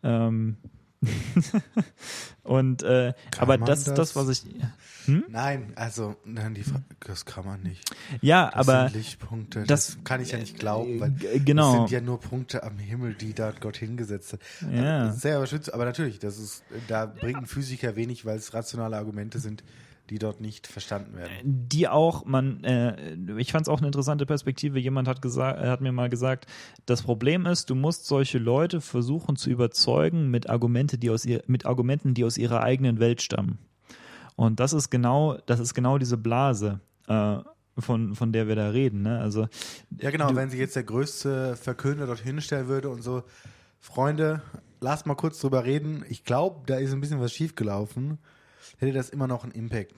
[0.02, 0.56] Ähm,
[2.42, 4.16] und äh, aber das ist das, das?
[4.16, 4.42] was ich.
[5.28, 7.90] Nein, also, nein, die Fra das kann man nicht.
[8.20, 9.64] Ja, Das aber sind Lichtpunkte.
[9.64, 11.12] das- Das, kann ich ja nicht glauben, weil
[11.44, 11.70] genau.
[11.70, 14.40] das sind ja nur Punkte am Himmel, die da Gott hingesetzt hat.
[14.70, 15.04] Ja.
[15.06, 18.52] Das ist sehr überschützt, aber natürlich, das ist, da bringt ein Physiker wenig, weil es
[18.52, 19.62] rationale Argumente sind,
[20.10, 21.30] die dort nicht verstanden werden.
[21.44, 24.78] die auch, man, äh, ich fand es auch eine interessante Perspektive.
[24.78, 26.46] Jemand hat gesagt, hat mir mal gesagt,
[26.86, 31.42] das Problem ist, du musst solche Leute versuchen zu überzeugen mit Argumente, die aus ihr,
[31.46, 33.58] mit Argumenten, die aus ihrer eigenen Welt stammen.
[34.36, 36.80] Und das ist genau, das ist genau diese Blase.
[37.06, 37.38] Äh,
[37.80, 39.02] von, von der wir da reden.
[39.02, 39.20] Ne?
[39.20, 39.46] Also,
[40.00, 43.22] ja, genau, wenn sich jetzt der größte Verkünder dorthin stellen würde und so,
[43.78, 44.42] Freunde,
[44.80, 46.04] lass mal kurz drüber reden.
[46.08, 48.18] Ich glaube, da ist ein bisschen was schiefgelaufen.
[48.78, 49.94] Hätte das immer noch einen Impact.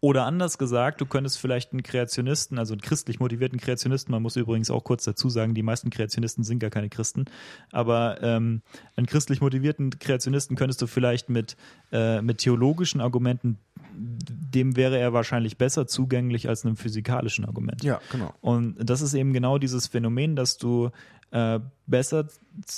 [0.00, 4.36] Oder anders gesagt, du könntest vielleicht einen Kreationisten, also einen christlich motivierten Kreationisten, man muss
[4.36, 7.26] übrigens auch kurz dazu sagen, die meisten Kreationisten sind gar keine Christen,
[7.70, 8.62] aber ähm,
[8.96, 11.56] einen christlich motivierten Kreationisten könntest du vielleicht mit,
[11.92, 13.58] äh, mit theologischen Argumenten,
[13.94, 17.84] dem wäre er wahrscheinlich besser zugänglich als einem physikalischen Argument.
[17.84, 18.34] Ja, genau.
[18.40, 20.90] Und das ist eben genau dieses Phänomen, dass du
[21.32, 22.28] äh, besser,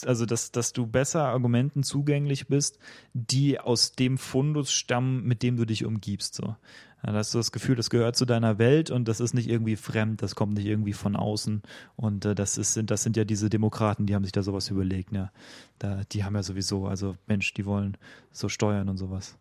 [0.06, 2.78] also dass, dass du besser Argumenten zugänglich bist,
[3.12, 6.36] die aus dem Fundus stammen, mit dem du dich umgibst.
[6.36, 6.56] So.
[7.04, 9.48] Ja, da hast du das Gefühl, das gehört zu deiner Welt und das ist nicht
[9.48, 11.62] irgendwie fremd, das kommt nicht irgendwie von außen.
[11.96, 15.12] Und äh, das, ist, das sind ja diese Demokraten, die haben sich da sowas überlegt.
[15.12, 15.32] Ja.
[15.78, 17.96] Da, die haben ja sowieso, also Mensch, die wollen
[18.30, 19.36] so steuern und sowas.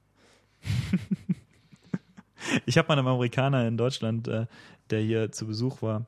[2.65, 4.47] ich habe mal einem Amerikaner in Deutschland, äh,
[4.89, 6.07] der hier zu Besuch war,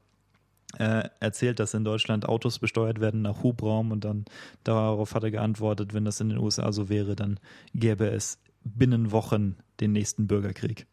[0.79, 4.25] äh, erzählt, dass in Deutschland Autos besteuert werden nach Hubraum und dann
[4.63, 7.39] darauf hat er geantwortet, wenn das in den USA so wäre, dann
[7.73, 10.87] gäbe es binnen Wochen den nächsten Bürgerkrieg.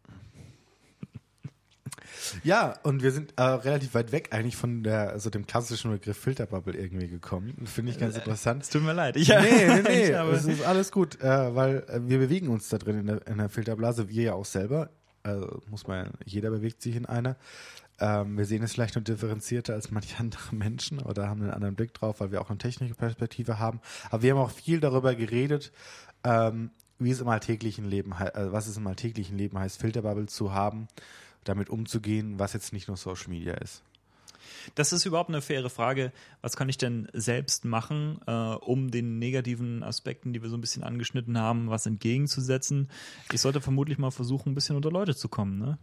[2.45, 6.17] Ja, und wir sind äh, relativ weit weg eigentlich von der, also dem klassischen Begriff
[6.17, 7.67] Filterbubble irgendwie gekommen.
[7.67, 8.63] Finde ich ganz äh, interessant.
[8.63, 9.17] Es tut mir leid.
[9.17, 10.11] Ich, nee, nee, nee.
[10.33, 13.39] es ist alles gut, äh, weil äh, wir bewegen uns da drin in der, in
[13.39, 14.91] der Filterblase, wir ja auch selber.
[15.23, 17.37] Also muss man, jeder bewegt sich in einer.
[18.01, 21.75] Ähm, wir sehen es vielleicht nur differenzierter als manche andere Menschen oder haben einen anderen
[21.75, 23.81] Blick drauf, weil wir auch eine technische Perspektive haben.
[24.11, 25.73] Aber wir haben auch viel darüber geredet,
[26.25, 30.53] ähm, wie es im alltäglichen Leben, äh, was es im alltäglichen Leben heißt, Filterbubble zu
[30.53, 30.89] haben,
[31.45, 33.83] damit umzugehen, was jetzt nicht nur Social Media ist.
[34.75, 36.13] Das ist überhaupt eine faire Frage.
[36.41, 40.61] Was kann ich denn selbst machen, äh, um den negativen Aspekten, die wir so ein
[40.61, 42.91] bisschen angeschnitten haben, was entgegenzusetzen?
[43.33, 45.79] Ich sollte vermutlich mal versuchen, ein bisschen unter Leute zu kommen, ne?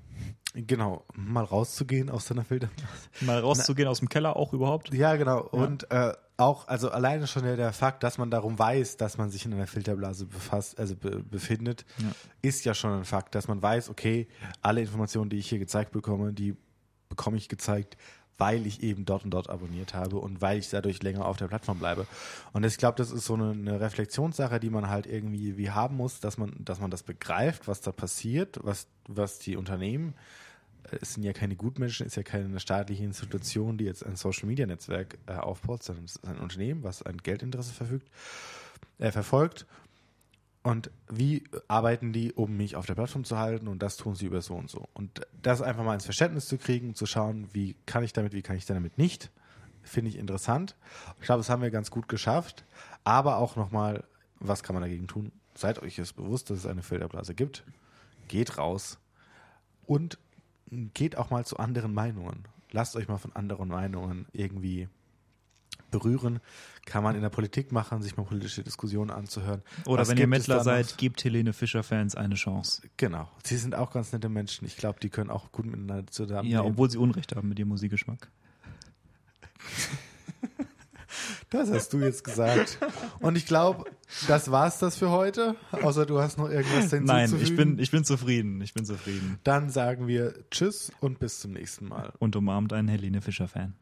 [0.55, 3.09] Genau, mal rauszugehen aus seiner Filterblase.
[3.22, 4.91] Mal rauszugehen Na, aus dem Keller auch überhaupt?
[4.93, 5.49] Ja, genau.
[5.53, 5.59] Ja.
[5.59, 9.30] Und äh, auch, also alleine schon der, der, Fakt, dass man darum weiß, dass man
[9.30, 12.11] sich in einer Filterblase befasst, also be, befindet, ja.
[12.41, 14.28] ist ja schon ein Fakt, dass man weiß, okay,
[14.61, 16.55] alle Informationen, die ich hier gezeigt bekomme, die
[17.09, 17.97] bekomme ich gezeigt,
[18.39, 21.47] weil ich eben dort und dort abonniert habe und weil ich dadurch länger auf der
[21.47, 22.07] Plattform bleibe.
[22.53, 25.97] Und ich glaube, das ist so eine, eine, Reflexionssache, die man halt irgendwie wie haben
[25.97, 30.15] muss, dass man, dass man das begreift, was da passiert, was, was die Unternehmen,
[30.83, 34.15] äh, es sind ja keine Gutmenschen, es ist ja keine staatliche Institution, die jetzt ein
[34.15, 38.09] Social Media Netzwerk äh, aufbaut, sondern es ist ein Unternehmen, was ein Geldinteresse verfügt,
[38.97, 39.65] äh, verfolgt
[40.70, 43.67] und wie arbeiten die, um mich auf der Plattform zu halten?
[43.67, 44.88] Und das tun sie über so und so.
[44.93, 48.43] Und das einfach mal ins Verständnis zu kriegen, zu schauen, wie kann ich damit, wie
[48.43, 49.32] kann ich damit nicht,
[49.82, 50.76] finde ich interessant.
[51.20, 52.65] Ich glaube, das haben wir ganz gut geschafft.
[53.03, 54.03] Aber auch nochmal,
[54.39, 55.32] was kann man dagegen tun?
[55.55, 57.63] Seid euch es bewusst, dass es eine Filterblase gibt.
[58.28, 58.99] Geht raus
[59.88, 60.20] und
[60.70, 62.43] geht auch mal zu anderen Meinungen.
[62.70, 64.88] Lasst euch mal von anderen Meinungen irgendwie
[65.91, 66.39] berühren,
[66.85, 69.61] kann man in der Politik machen, sich mal politische Diskussionen anzuhören.
[69.85, 72.81] Oder Was wenn ihr Mettler seid, gebt Helene Fischer-Fans eine Chance.
[72.97, 73.29] Genau.
[73.43, 74.65] Sie sind auch ganz nette Menschen.
[74.65, 76.51] Ich glaube, die können auch gut miteinander zusammenleben.
[76.51, 78.29] Ja, obwohl sie Unrecht haben mit ihrem Musikgeschmack.
[81.49, 82.77] Das hast du jetzt gesagt.
[83.19, 83.85] Und ich glaube,
[84.27, 85.55] das war's das für heute.
[85.71, 87.05] Außer du hast noch irgendwas hinzuzufügen.
[87.05, 88.61] Nein, ich bin, ich bin zufrieden.
[88.61, 89.39] Ich bin zufrieden.
[89.43, 92.13] Dann sagen wir Tschüss und bis zum nächsten Mal.
[92.19, 93.73] Und umarmt einen Helene Fischer-Fan.